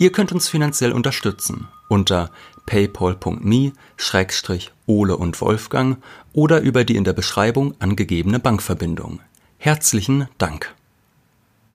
[0.00, 2.30] Ihr könnt uns finanziell unterstützen unter
[2.64, 3.74] paypal.me-ole
[5.16, 9.20] und Wolfgang oder über die in der Beschreibung angegebene Bankverbindung.
[9.58, 10.74] Herzlichen Dank.